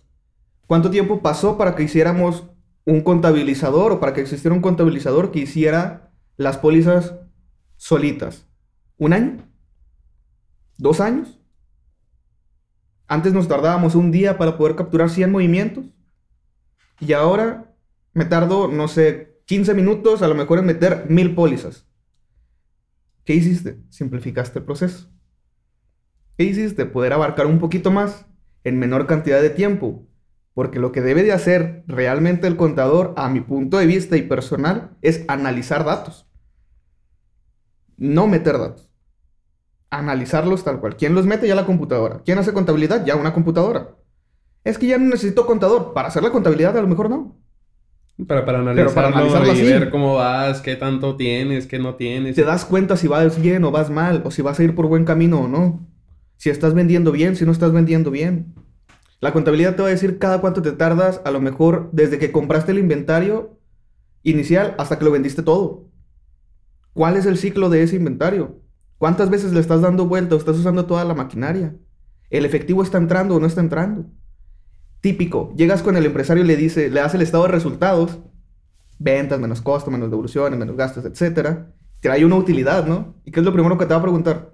¿Cuánto 0.66 0.90
tiempo 0.90 1.22
pasó 1.22 1.56
para 1.56 1.76
que 1.76 1.84
hiciéramos 1.84 2.46
un 2.86 3.02
contabilizador 3.02 3.92
o 3.92 4.00
para 4.00 4.14
que 4.14 4.22
existiera 4.22 4.56
un 4.56 4.62
contabilizador 4.62 5.32
que 5.32 5.40
hiciera 5.40 6.12
las 6.36 6.58
pólizas 6.58 7.14
solitas? 7.78 8.48
¿Un 8.98 9.14
año? 9.14 9.38
¿Dos 10.78 11.00
años? 11.00 11.40
Antes 13.08 13.34
nos 13.34 13.48
tardábamos 13.48 13.96
un 13.96 14.12
día 14.12 14.38
para 14.38 14.58
poder 14.58 14.76
capturar 14.76 15.10
100 15.10 15.32
movimientos. 15.32 15.86
Y 17.00 17.14
ahora 17.14 17.76
me 18.14 18.26
tardo, 18.26 18.68
no 18.68 18.88
sé, 18.88 19.42
15 19.46 19.74
minutos 19.74 20.22
a 20.22 20.28
lo 20.28 20.36
mejor 20.36 20.60
en 20.60 20.66
meter 20.66 21.06
mil 21.10 21.36
pólizas. 21.36 21.88
¿Qué 23.26 23.34
hiciste? 23.34 23.80
Simplificaste 23.90 24.60
el 24.60 24.66
proceso. 24.66 25.10
¿Qué 26.38 26.46
hiciste? 26.46 26.86
Poder 26.86 27.14
abarcar 27.14 27.46
un 27.46 27.60
poquito 27.60 27.92
más 27.92 28.26
en 28.64 28.80
menor 28.80 29.08
cantidad 29.08 29.42
de 29.42 29.50
tiempo. 29.50 30.08
Porque 30.54 30.80
lo 30.80 30.92
que 30.92 31.02
debe 31.02 31.24
de 31.24 31.32
hacer 31.32 31.84
realmente 31.88 32.48
el 32.48 32.58
contador, 32.58 33.14
a 33.18 33.28
mi 33.30 33.42
punto 33.42 33.78
de 33.78 33.88
vista 33.88 34.18
y 34.18 34.22
personal, 34.22 34.98
es 35.02 35.26
analizar 35.28 35.84
datos 35.84 36.28
no 37.98 38.28
meter 38.28 38.58
datos. 38.58 38.90
Analizarlos 39.90 40.64
tal 40.64 40.80
cual. 40.80 40.96
¿Quién 40.98 41.14
los 41.14 41.26
mete? 41.26 41.48
Ya 41.48 41.56
la 41.56 41.66
computadora. 41.66 42.22
¿Quién 42.26 42.40
hace 42.40 42.54
contabilidad? 42.54 43.06
Ya 43.06 43.16
una 43.16 43.34
computadora. 43.34 43.96
Es 44.64 44.78
que 44.78 44.88
ya 44.88 44.98
no 44.98 45.06
necesito 45.06 45.46
contador. 45.46 45.94
Para 45.94 46.08
hacer 46.08 46.24
la 46.24 46.32
contabilidad 46.32 46.78
a 46.78 46.82
lo 46.82 46.88
mejor 46.88 47.10
no. 47.10 47.38
Para, 48.28 48.46
para 48.46 48.60
analizarlo, 48.60 48.94
para 48.94 49.08
analizarlo 49.08 49.54
y 49.54 49.62
ver 49.64 49.90
cómo 49.90 50.16
vas, 50.16 50.62
qué 50.62 50.76
tanto 50.76 51.16
tienes, 51.16 51.66
qué 51.66 51.80
no 51.80 51.96
tienes. 51.96 52.36
Te 52.36 52.44
das 52.44 52.64
cuenta 52.64 52.96
si 52.96 53.08
vas 53.08 53.42
bien 53.42 53.64
o 53.64 53.72
vas 53.72 53.90
mal, 53.90 54.22
o 54.24 54.30
si 54.30 54.44
vas 54.44 54.60
a 54.60 54.64
ir 54.64 54.76
por 54.76 54.88
buen 54.88 55.04
camino 55.04 55.42
o 55.42 55.48
no. 55.48 55.88
Si 56.38 56.50
estás 56.50 56.74
vendiendo 56.76 57.12
bien, 57.12 57.36
si 57.36 57.46
no 57.46 57.52
estás 57.52 57.72
vendiendo 57.72 58.12
bien. 58.12 58.54
La 59.20 59.32
contabilidad 59.32 59.76
te 59.76 59.82
va 59.82 59.88
a 59.88 59.92
decir 59.92 60.20
cada 60.20 60.42
cuánto 60.42 60.62
te 60.62 60.74
tardas, 60.74 61.22
a 61.26 61.32
lo 61.32 61.42
mejor 61.42 61.90
desde 61.92 62.20
que 62.20 62.32
compraste 62.32 62.72
el 62.72 62.80
inventario 62.80 63.58
inicial 64.22 64.76
hasta 64.78 65.00
que 65.00 65.06
lo 65.06 65.12
vendiste 65.12 65.44
todo. 65.44 65.88
¿Cuál 66.94 67.18
es 67.18 67.26
el 67.26 67.38
ciclo 67.38 67.70
de 67.70 67.84
ese 67.84 67.96
inventario? 67.96 68.62
¿Cuántas 68.98 69.30
veces 69.30 69.52
le 69.52 69.60
estás 69.60 69.82
dando 69.82 70.06
vuelta 70.06 70.36
o 70.36 70.38
estás 70.38 70.58
usando 70.58 70.86
toda 70.86 71.04
la 71.04 71.16
maquinaria? 71.16 71.76
¿El 72.30 72.46
efectivo 72.46 72.84
está 72.84 72.98
entrando 72.98 73.36
o 73.36 73.40
no 73.40 73.48
está 73.48 73.62
entrando? 73.62 74.06
Típico, 75.02 75.54
llegas 75.58 75.82
con 75.82 75.98
el 75.98 76.06
empresario 76.06 76.44
y 76.44 76.48
le 76.48 76.56
dice, 76.56 76.90
le 76.90 77.02
das 77.02 77.14
el 77.14 77.22
estado 77.22 77.44
de 77.44 77.50
resultados, 77.50 78.20
ventas 79.00 79.40
menos 79.40 79.62
costo, 79.62 79.92
menos 79.92 80.10
devoluciones, 80.10 80.58
menos 80.58 80.78
gastos, 80.78 81.04
etc. 81.04 81.66
Trae 82.00 82.24
una 82.24 82.36
utilidad, 82.36 82.88
¿no? 82.88 83.16
¿Y 83.26 83.32
qué 83.32 83.40
es 83.40 83.46
lo 83.46 83.54
primero 83.54 83.78
que 83.78 83.86
te 83.86 83.94
va 83.94 84.00
a 84.00 84.04
preguntar? 84.04 84.52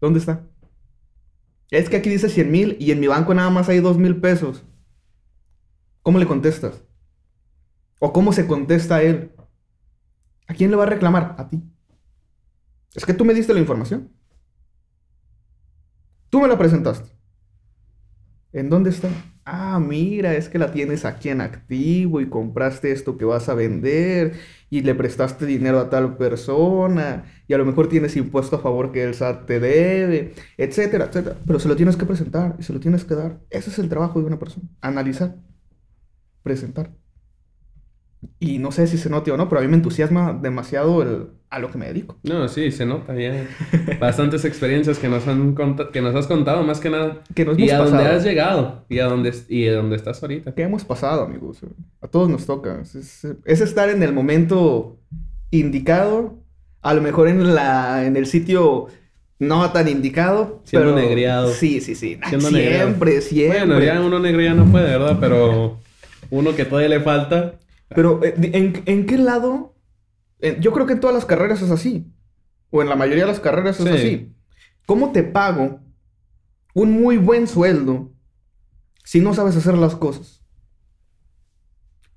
¿Dónde 0.00 0.18
está? 0.18 0.46
Es 1.70 1.88
que 1.88 1.96
aquí 1.96 2.10
dice 2.10 2.28
100 2.28 2.50
mil 2.50 2.76
y 2.80 2.90
en 2.90 3.00
mi 3.00 3.06
banco 3.06 3.32
nada 3.32 3.48
más 3.48 3.68
hay 3.68 3.78
2 3.78 3.96
mil 3.96 4.20
pesos. 4.20 4.64
¿Cómo 6.02 6.18
le 6.18 6.26
contestas? 6.26 6.82
¿O 8.00 8.12
cómo 8.12 8.32
se 8.32 8.46
contesta 8.46 8.96
a 8.96 9.02
él? 9.02 9.30
¿A 10.50 10.52
quién 10.52 10.72
le 10.72 10.76
va 10.76 10.82
a 10.82 10.86
reclamar? 10.86 11.36
A 11.38 11.48
ti. 11.48 11.62
Es 12.92 13.06
que 13.06 13.14
tú 13.14 13.24
me 13.24 13.34
diste 13.34 13.54
la 13.54 13.60
información. 13.60 14.10
Tú 16.28 16.40
me 16.40 16.48
la 16.48 16.58
presentaste. 16.58 17.08
¿En 18.52 18.68
dónde 18.68 18.90
está? 18.90 19.08
Ah, 19.44 19.78
mira, 19.78 20.34
es 20.34 20.48
que 20.48 20.58
la 20.58 20.72
tienes 20.72 21.04
aquí 21.04 21.28
en 21.28 21.40
activo 21.40 22.20
y 22.20 22.28
compraste 22.28 22.90
esto 22.90 23.16
que 23.16 23.24
vas 23.24 23.48
a 23.48 23.54
vender 23.54 24.34
y 24.70 24.80
le 24.80 24.96
prestaste 24.96 25.46
dinero 25.46 25.78
a 25.78 25.88
tal 25.88 26.16
persona 26.16 27.26
y 27.46 27.54
a 27.54 27.58
lo 27.58 27.64
mejor 27.64 27.88
tienes 27.88 28.16
impuesto 28.16 28.56
a 28.56 28.58
favor 28.58 28.90
que 28.90 29.04
el 29.04 29.14
SAT 29.14 29.46
te 29.46 29.60
debe, 29.60 30.34
etcétera, 30.56 31.04
etcétera. 31.04 31.36
Pero 31.46 31.60
se 31.60 31.68
lo 31.68 31.76
tienes 31.76 31.96
que 31.96 32.06
presentar 32.06 32.56
y 32.58 32.64
se 32.64 32.72
lo 32.72 32.80
tienes 32.80 33.04
que 33.04 33.14
dar. 33.14 33.38
Ese 33.50 33.70
es 33.70 33.78
el 33.78 33.88
trabajo 33.88 34.18
de 34.18 34.26
una 34.26 34.38
persona. 34.40 34.68
Analizar, 34.80 35.36
presentar. 36.42 36.99
Y 38.38 38.58
no 38.58 38.70
sé 38.72 38.86
si 38.86 38.98
se 38.98 39.08
note 39.10 39.30
o 39.30 39.36
no, 39.36 39.48
pero 39.48 39.60
a 39.60 39.62
mí 39.62 39.68
me 39.68 39.76
entusiasma 39.76 40.32
demasiado 40.32 41.02
el, 41.02 41.26
a 41.48 41.58
lo 41.58 41.70
que 41.70 41.78
me 41.78 41.86
dedico. 41.86 42.18
No, 42.22 42.48
sí, 42.48 42.70
se 42.70 42.84
nota 42.84 43.14
ya. 43.14 43.46
Bastantes 43.98 44.44
experiencias 44.44 44.98
que 44.98 45.08
nos, 45.08 45.26
han 45.26 45.54
que 45.92 46.00
nos 46.02 46.14
has 46.14 46.26
contado, 46.26 46.62
más 46.62 46.80
que 46.80 46.90
nada. 46.90 47.22
Que 47.34 47.44
nos 47.46 47.58
y 47.58 47.62
hemos 47.68 47.72
a 47.74 47.78
dónde 47.78 47.98
pasado. 47.98 48.16
has 48.18 48.24
llegado. 48.24 48.84
Y 48.90 48.98
a 48.98 49.06
dónde, 49.06 49.34
y 49.48 49.66
a 49.68 49.74
dónde 49.74 49.96
estás 49.96 50.22
ahorita. 50.22 50.54
¿Qué 50.54 50.62
hemos 50.62 50.84
pasado, 50.84 51.22
amigos? 51.24 51.60
A 52.02 52.08
todos 52.08 52.28
nos 52.28 52.44
toca. 52.46 52.80
Es, 52.82 52.94
es- 52.94 53.26
es 53.44 53.60
estar 53.62 53.88
en 53.88 54.02
el 54.02 54.12
momento 54.12 54.98
indicado, 55.50 56.42
a 56.82 56.94
lo 56.94 57.02
mejor 57.02 57.28
en, 57.28 57.54
la, 57.54 58.04
en 58.06 58.16
el 58.16 58.26
sitio 58.26 58.86
no 59.38 59.70
tan 59.70 59.88
indicado. 59.88 60.60
Siendo 60.64 60.94
pero... 60.94 61.06
negreado. 61.08 61.48
Sí, 61.52 61.80
sí, 61.80 61.94
sí. 61.94 62.18
Siendo 62.28 62.48
siempre, 62.50 63.12
negreado. 63.12 63.20
siempre. 63.22 63.58
Bueno, 63.66 63.80
ya 63.82 64.00
uno 64.00 64.18
negro 64.18 64.40
ya 64.42 64.54
no 64.54 64.64
puede, 64.66 64.86
¿verdad? 64.86 65.16
Pero 65.20 65.78
uno 66.30 66.54
que 66.54 66.64
todavía 66.64 66.90
le 66.90 67.00
falta. 67.00 67.54
Pero, 67.94 68.20
eh, 68.24 68.34
¿en, 68.40 68.82
en 68.86 69.06
qué 69.06 69.18
lado? 69.18 69.74
Yo 70.60 70.72
creo 70.72 70.86
que 70.86 70.94
en 70.94 71.00
todas 71.00 71.14
las 71.14 71.26
carreras 71.26 71.60
es 71.60 71.70
así. 71.70 72.06
O 72.70 72.80
en 72.82 72.88
la 72.88 72.96
mayoría 72.96 73.24
de 73.24 73.30
las 73.32 73.40
carreras 73.40 73.78
es 73.80 73.86
Sí. 73.86 73.92
así. 73.92 74.32
¿Cómo 74.86 75.12
te 75.12 75.22
pago 75.22 75.80
un 76.74 76.92
muy 76.92 77.16
buen 77.18 77.46
sueldo 77.46 78.12
si 79.04 79.20
no 79.20 79.34
sabes 79.34 79.56
hacer 79.56 79.76
las 79.76 79.96
cosas? 79.96 80.42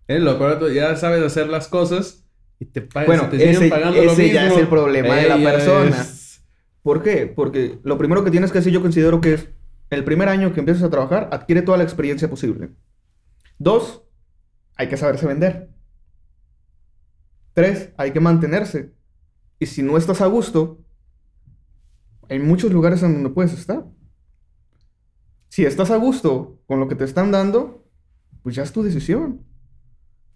Es 0.08 0.22
lo 0.22 0.38
tú 0.60 0.70
ya 0.70 0.96
sabes 0.96 1.24
hacer 1.24 1.48
las 1.48 1.68
cosas 1.68 2.26
y 2.60 2.66
te, 2.66 2.82
pagan, 2.82 3.08
Bueno, 3.08 3.30
te 3.30 3.50
ese- 3.52 3.70
pagando 3.70 4.02
lo 4.04 4.12
ese 4.12 4.22
mismo. 4.24 4.34
ya 4.36 4.48
es 4.48 4.58
el 4.58 4.68
problema 4.68 5.16
de 5.16 5.30
la 5.30 5.38
persona. 5.52 6.02
es- 6.02 6.44
¿Por 6.82 7.02
qué? 7.02 7.28
Porque 7.28 7.80
lo 7.84 7.98
primero 7.98 8.24
que 8.24 8.32
tienes 8.32 8.52
que 8.52 8.58
hacer 8.60 8.72
yo 8.74 8.82
considero 8.82 9.22
que 9.22 9.34
es 9.36 9.50
el 9.90 10.04
primer 10.04 10.28
año 10.30 10.54
que 10.54 10.60
empiezas 10.60 10.84
a 10.84 10.90
trabajar, 10.90 11.30
adquiere 11.32 11.62
toda 11.62 11.78
la 11.78 11.84
experiencia 11.86 12.30
posible. 12.30 12.70
Dos, 13.58 14.03
hay 14.76 14.88
que 14.88 14.98
saberse 14.98 15.28
vender. 15.28 15.70
Tres, 17.54 17.92
hay 17.98 18.12
que 18.12 18.20
mantenerse. 18.20 18.94
Y 19.60 19.68
si 19.68 19.84
no 19.84 19.98
estás 19.98 20.22
a 20.22 20.28
gusto, 20.28 20.80
hay 22.30 22.40
muchos 22.40 22.72
lugares 22.72 23.04
en 23.04 23.14
donde 23.14 23.30
puedes 23.30 23.54
estar. 23.54 23.86
Si 25.50 25.66
estás 25.66 25.92
a 25.92 25.98
gusto 25.98 26.60
con 26.66 26.80
lo 26.80 26.88
que 26.88 26.96
te 26.96 27.04
están 27.04 27.32
dando, 27.32 27.86
pues 28.42 28.56
ya 28.56 28.64
es 28.64 28.72
tu 28.72 28.82
decisión. 28.82 29.46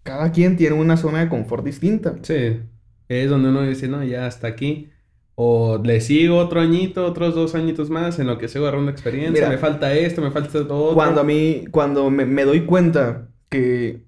Cada 0.04 0.30
quien 0.30 0.56
tiene 0.56 0.76
una 0.76 0.96
zona 0.96 1.20
de 1.20 1.28
confort 1.28 1.64
distinta. 1.64 2.16
Sí, 2.22 2.60
es 3.08 3.28
donde 3.28 3.48
uno 3.48 3.62
dice, 3.62 3.88
no, 3.88 4.04
ya 4.04 4.26
hasta 4.26 4.46
aquí. 4.46 4.90
O 5.34 5.78
le 5.78 6.00
sigo 6.00 6.36
otro 6.38 6.60
añito, 6.60 7.04
otros 7.04 7.34
dos 7.34 7.54
añitos 7.54 7.90
más 7.90 8.18
en 8.18 8.26
lo 8.28 8.38
que 8.38 8.48
sigo 8.48 8.66
agarrando 8.66 8.90
experiencia. 8.90 9.32
Mira, 9.32 9.48
me 9.48 9.58
falta 9.58 9.92
esto, 9.92 10.22
me 10.22 10.30
falta 10.30 10.58
otro. 10.60 10.94
Cuando 10.94 11.20
a 11.20 11.24
mí, 11.24 11.64
cuando 11.70 12.10
me, 12.10 12.24
me 12.24 12.44
doy 12.44 12.64
cuenta 12.64 13.28
que 13.48 14.07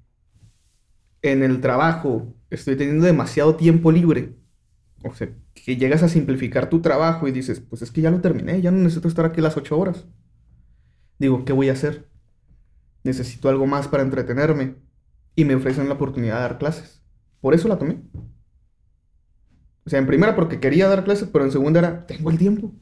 en 1.22 1.42
el 1.42 1.60
trabajo 1.60 2.34
estoy 2.50 2.76
teniendo 2.76 3.06
demasiado 3.06 3.56
tiempo 3.56 3.92
libre, 3.92 4.36
o 5.02 5.14
sea, 5.14 5.28
que 5.54 5.76
llegas 5.76 6.02
a 6.02 6.08
simplificar 6.08 6.68
tu 6.68 6.80
trabajo 6.80 7.26
y 7.28 7.32
dices, 7.32 7.60
pues 7.60 7.82
es 7.82 7.90
que 7.90 8.00
ya 8.00 8.10
lo 8.10 8.20
terminé, 8.20 8.60
ya 8.60 8.70
no 8.70 8.78
necesito 8.78 9.08
estar 9.08 9.24
aquí 9.24 9.40
las 9.40 9.56
ocho 9.56 9.78
horas. 9.78 10.06
Digo, 11.18 11.44
¿qué 11.44 11.52
voy 11.52 11.68
a 11.68 11.72
hacer? 11.72 12.08
Necesito 13.04 13.48
algo 13.48 13.66
más 13.66 13.88
para 13.88 14.02
entretenerme. 14.02 14.76
Y 15.36 15.44
me 15.44 15.54
ofrecen 15.54 15.88
la 15.88 15.94
oportunidad 15.94 16.36
de 16.36 16.40
dar 16.40 16.58
clases. 16.58 17.02
Por 17.40 17.54
eso 17.54 17.68
la 17.68 17.78
tomé. 17.78 18.02
O 19.84 19.90
sea, 19.90 19.98
en 19.98 20.06
primera 20.06 20.34
porque 20.34 20.60
quería 20.60 20.88
dar 20.88 21.04
clases, 21.04 21.28
pero 21.32 21.44
en 21.44 21.52
segunda 21.52 21.80
era, 21.80 22.06
tengo 22.06 22.30
el 22.30 22.38
tiempo. 22.38 22.72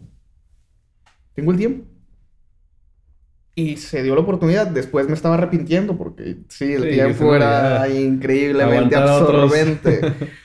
Tengo 1.34 1.52
el 1.52 1.58
tiempo. 1.58 1.86
Y 3.60 3.76
se 3.78 4.02
dio 4.04 4.14
la 4.14 4.20
oportunidad. 4.20 4.68
Después 4.68 5.08
me 5.08 5.14
estaba 5.14 5.34
arrepintiendo 5.34 5.96
porque 5.98 6.44
sí, 6.48 6.72
el 6.74 6.82
Sí, 6.82 6.88
tiempo 6.88 7.34
era 7.34 7.88
increíblemente 7.88 8.94
Aguantar 8.94 9.02
absorbente. 9.08 10.00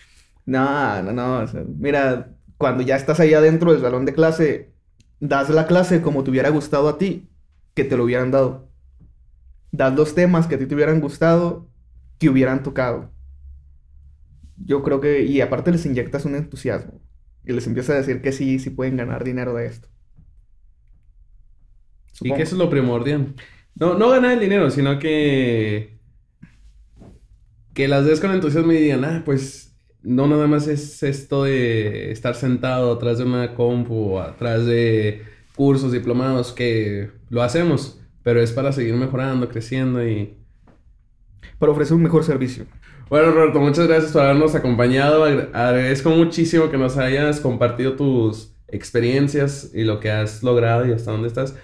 No, 0.46 1.02
no, 1.04 1.14
no. 1.14 1.40
o 1.44 1.48
sea, 1.48 1.64
mira, 1.68 2.36
cuando 2.58 2.84
ya 2.84 2.96
estás 2.96 3.20
ahí 3.20 3.34
adentro 3.34 3.72
del 3.72 3.82
salón 3.82 4.06
de 4.06 4.14
clase, 4.14 4.74
das 5.20 5.50
la 5.50 5.68
clase 5.68 6.02
como 6.02 6.24
te 6.24 6.32
hubiera 6.32 6.50
gustado 6.50 6.90
a 6.90 6.98
ti, 6.98 7.30
que 7.74 7.84
te 7.86 7.96
lo 7.98 8.04
hubieran 8.06 8.32
dado. 8.32 8.70
Das 9.72 9.94
los 9.96 10.16
temas 10.16 10.48
que 10.48 10.56
a 10.56 10.60
ti 10.60 10.68
te 10.68 10.76
hubieran 10.76 11.02
gustado, 11.02 11.70
que 12.20 12.30
hubieran 12.30 12.64
tocado. 12.64 13.14
Yo 14.58 14.84
creo 14.84 15.02
que, 15.02 15.24
y 15.24 15.42
aparte 15.42 15.72
les 15.72 15.86
inyectas 15.86 16.26
un 16.26 16.36
entusiasmo. 16.36 17.02
Y 17.46 17.54
les 17.54 17.68
empiezas 17.68 17.96
a 17.96 18.00
decir 18.00 18.22
que 18.22 18.32
sí, 18.32 18.60
sí 18.60 18.70
pueden 18.70 18.98
ganar 18.98 19.24
dinero 19.24 19.54
de 19.56 19.66
esto. 19.68 19.90
Y 22.22 22.32
que 22.34 22.44
eso 22.44 22.56
es 22.56 22.60
lo 22.60 22.70
primordial. 22.70 23.34
No, 23.76 23.98
no 23.98 24.10
ganar 24.10 24.34
el 24.34 24.40
dinero, 24.40 24.70
sino 24.70 25.00
que... 25.00 25.98
Que 27.74 27.88
las 27.88 28.06
des 28.06 28.20
con 28.20 28.32
entusiasmo 28.32 28.72
y 28.72 28.78
digan, 28.78 29.04
ah, 29.06 29.22
pues... 29.26 29.76
No 30.06 30.28
nada 30.28 30.48
más 30.48 30.68
es 30.68 31.02
esto 31.02 31.46
de 31.46 32.12
estar 32.12 32.36
sentado 32.36 32.92
atrás 32.92 33.20
de 33.20 33.24
una 33.24 33.56
compu 33.56 34.16
o 34.16 34.20
atrás 34.20 34.66
de 34.66 35.24
cursos, 35.56 35.94
diplomados, 35.94 36.52
que 36.52 37.10
lo 37.30 37.42
hacemos, 37.42 38.02
pero 38.22 38.42
es 38.42 38.52
para 38.52 38.74
seguir 38.74 38.96
mejorando, 38.96 39.48
creciendo 39.48 40.06
y... 40.06 40.36
Para 41.58 41.72
ofrecer 41.72 41.96
un 41.96 42.04
mejor 42.04 42.26
servicio. 42.26 42.66
Bueno, 43.10 43.32
Roberto, 43.32 43.62
muchas 43.62 43.88
gracias 43.88 44.12
por 44.12 44.24
habernos 44.24 44.56
acompañado. 44.56 45.24
Agra- 45.24 45.50
Agradezco 45.54 46.10
muchísimo 46.10 46.70
que 46.70 46.78
nos 46.78 46.98
hayas 46.98 47.40
compartido 47.40 47.94
tus 47.94 48.54
experiencias 48.68 49.72
y 49.74 49.84
lo 49.84 50.02
que 50.02 50.12
has 50.12 50.44
logrado 50.44 50.86
y 50.86 50.92
hasta 50.92 51.12
dónde 51.12 51.30
estás. 51.30 51.56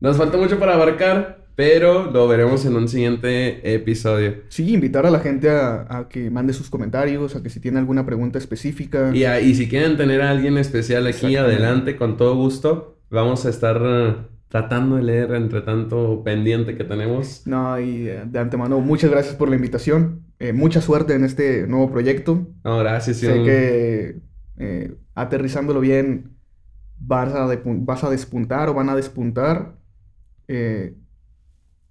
Nos 0.00 0.16
falta 0.16 0.36
mucho 0.38 0.58
para 0.58 0.74
abarcar, 0.74 1.46
pero 1.56 2.10
lo 2.10 2.26
veremos 2.26 2.64
en 2.64 2.74
un 2.76 2.88
siguiente 2.88 3.74
episodio. 3.74 4.36
Sí, 4.48 4.72
invitar 4.72 5.04
a 5.04 5.10
la 5.10 5.20
gente 5.20 5.50
a, 5.50 5.86
a 5.90 6.08
que 6.08 6.30
mande 6.30 6.52
sus 6.54 6.70
comentarios, 6.70 7.36
a 7.36 7.42
que 7.42 7.50
si 7.50 7.60
tiene 7.60 7.78
alguna 7.78 8.06
pregunta 8.06 8.38
específica. 8.38 9.10
Y, 9.14 9.24
a- 9.24 9.40
y 9.40 9.54
si 9.54 9.68
quieren 9.68 9.96
tener 9.98 10.22
a 10.22 10.30
alguien 10.30 10.56
especial 10.56 11.06
aquí 11.06 11.36
adelante, 11.36 11.96
con 11.96 12.16
todo 12.16 12.34
gusto, 12.34 12.98
vamos 13.10 13.44
a 13.44 13.50
estar 13.50 13.78
eh, 13.84 14.14
tratando 14.48 14.96
de 14.96 15.02
leer 15.02 15.34
entre 15.34 15.60
tanto 15.60 16.22
pendiente 16.24 16.76
que 16.78 16.84
tenemos. 16.84 17.42
No, 17.46 17.78
y 17.78 18.08
eh, 18.08 18.22
de 18.26 18.38
antemano, 18.38 18.80
muchas 18.80 19.10
gracias 19.10 19.34
por 19.34 19.50
la 19.50 19.56
invitación. 19.56 20.22
Eh, 20.38 20.54
mucha 20.54 20.80
suerte 20.80 21.12
en 21.14 21.24
este 21.24 21.66
nuevo 21.66 21.90
proyecto. 21.90 22.46
No, 22.64 22.78
gracias. 22.78 23.18
Sé 23.18 23.38
un- 23.38 23.44
que 23.44 24.16
eh, 24.56 24.94
aterrizándolo 25.14 25.80
bien 25.80 26.30
vas 26.98 27.34
a, 27.34 27.46
vas 27.64 28.04
a 28.04 28.08
despuntar 28.10 28.70
o 28.70 28.74
van 28.74 28.88
a 28.88 28.96
despuntar. 28.96 29.78
Eh, 30.52 30.96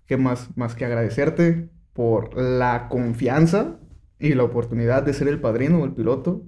¿qué 0.06 0.18
más, 0.18 0.50
más 0.58 0.76
que 0.76 0.84
agradecerte 0.84 1.70
por 1.94 2.38
la 2.38 2.90
confianza 2.90 3.80
y 4.20 4.34
la 4.34 4.44
oportunidad 4.44 5.02
de 5.02 5.14
ser 5.14 5.30
el 5.30 5.40
padrino 5.40 5.80
o 5.80 5.86
el 5.86 5.94
piloto? 5.94 6.44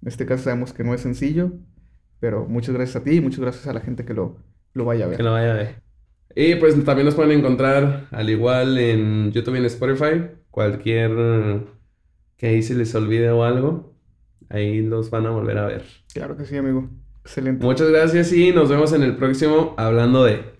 En 0.00 0.08
este 0.08 0.24
caso 0.24 0.44
sabemos 0.44 0.72
que 0.72 0.84
no 0.84 0.94
es 0.94 1.02
sencillo, 1.02 1.52
pero 2.18 2.46
muchas 2.46 2.74
gracias 2.74 2.96
a 2.96 3.04
ti 3.04 3.16
y 3.16 3.20
muchas 3.20 3.40
gracias 3.40 3.66
a 3.66 3.74
la 3.74 3.80
gente 3.80 4.06
que 4.06 4.14
lo, 4.14 4.38
lo 4.72 4.86
vaya 4.86 5.04
a 5.04 5.08
ver. 5.08 5.18
Que 5.18 5.22
lo 5.22 5.32
vaya 5.32 5.52
a 5.52 5.56
ver. 5.56 5.82
Y 6.34 6.54
pues 6.54 6.82
también 6.82 7.04
nos 7.04 7.14
pueden 7.14 7.38
encontrar 7.38 8.08
al 8.10 8.30
igual 8.30 8.78
en 8.78 9.30
YouTube 9.30 9.56
y 9.56 9.58
en 9.58 9.64
Spotify. 9.66 10.30
Cualquier 10.50 11.66
que 12.38 12.46
ahí 12.46 12.62
se 12.62 12.74
les 12.74 12.94
olvide 12.94 13.30
o 13.32 13.44
algo, 13.44 13.92
ahí 14.48 14.80
los 14.80 15.10
van 15.10 15.26
a 15.26 15.30
volver 15.30 15.58
a 15.58 15.66
ver. 15.66 15.84
Claro 16.14 16.38
que 16.38 16.46
sí, 16.46 16.56
amigo. 16.56 16.88
Excelente. 17.22 17.62
Muchas 17.62 17.90
gracias 17.90 18.32
y 18.32 18.50
nos 18.52 18.70
vemos 18.70 18.94
en 18.94 19.02
el 19.02 19.16
próximo 19.16 19.74
Hablando 19.76 20.24
de... 20.24 20.59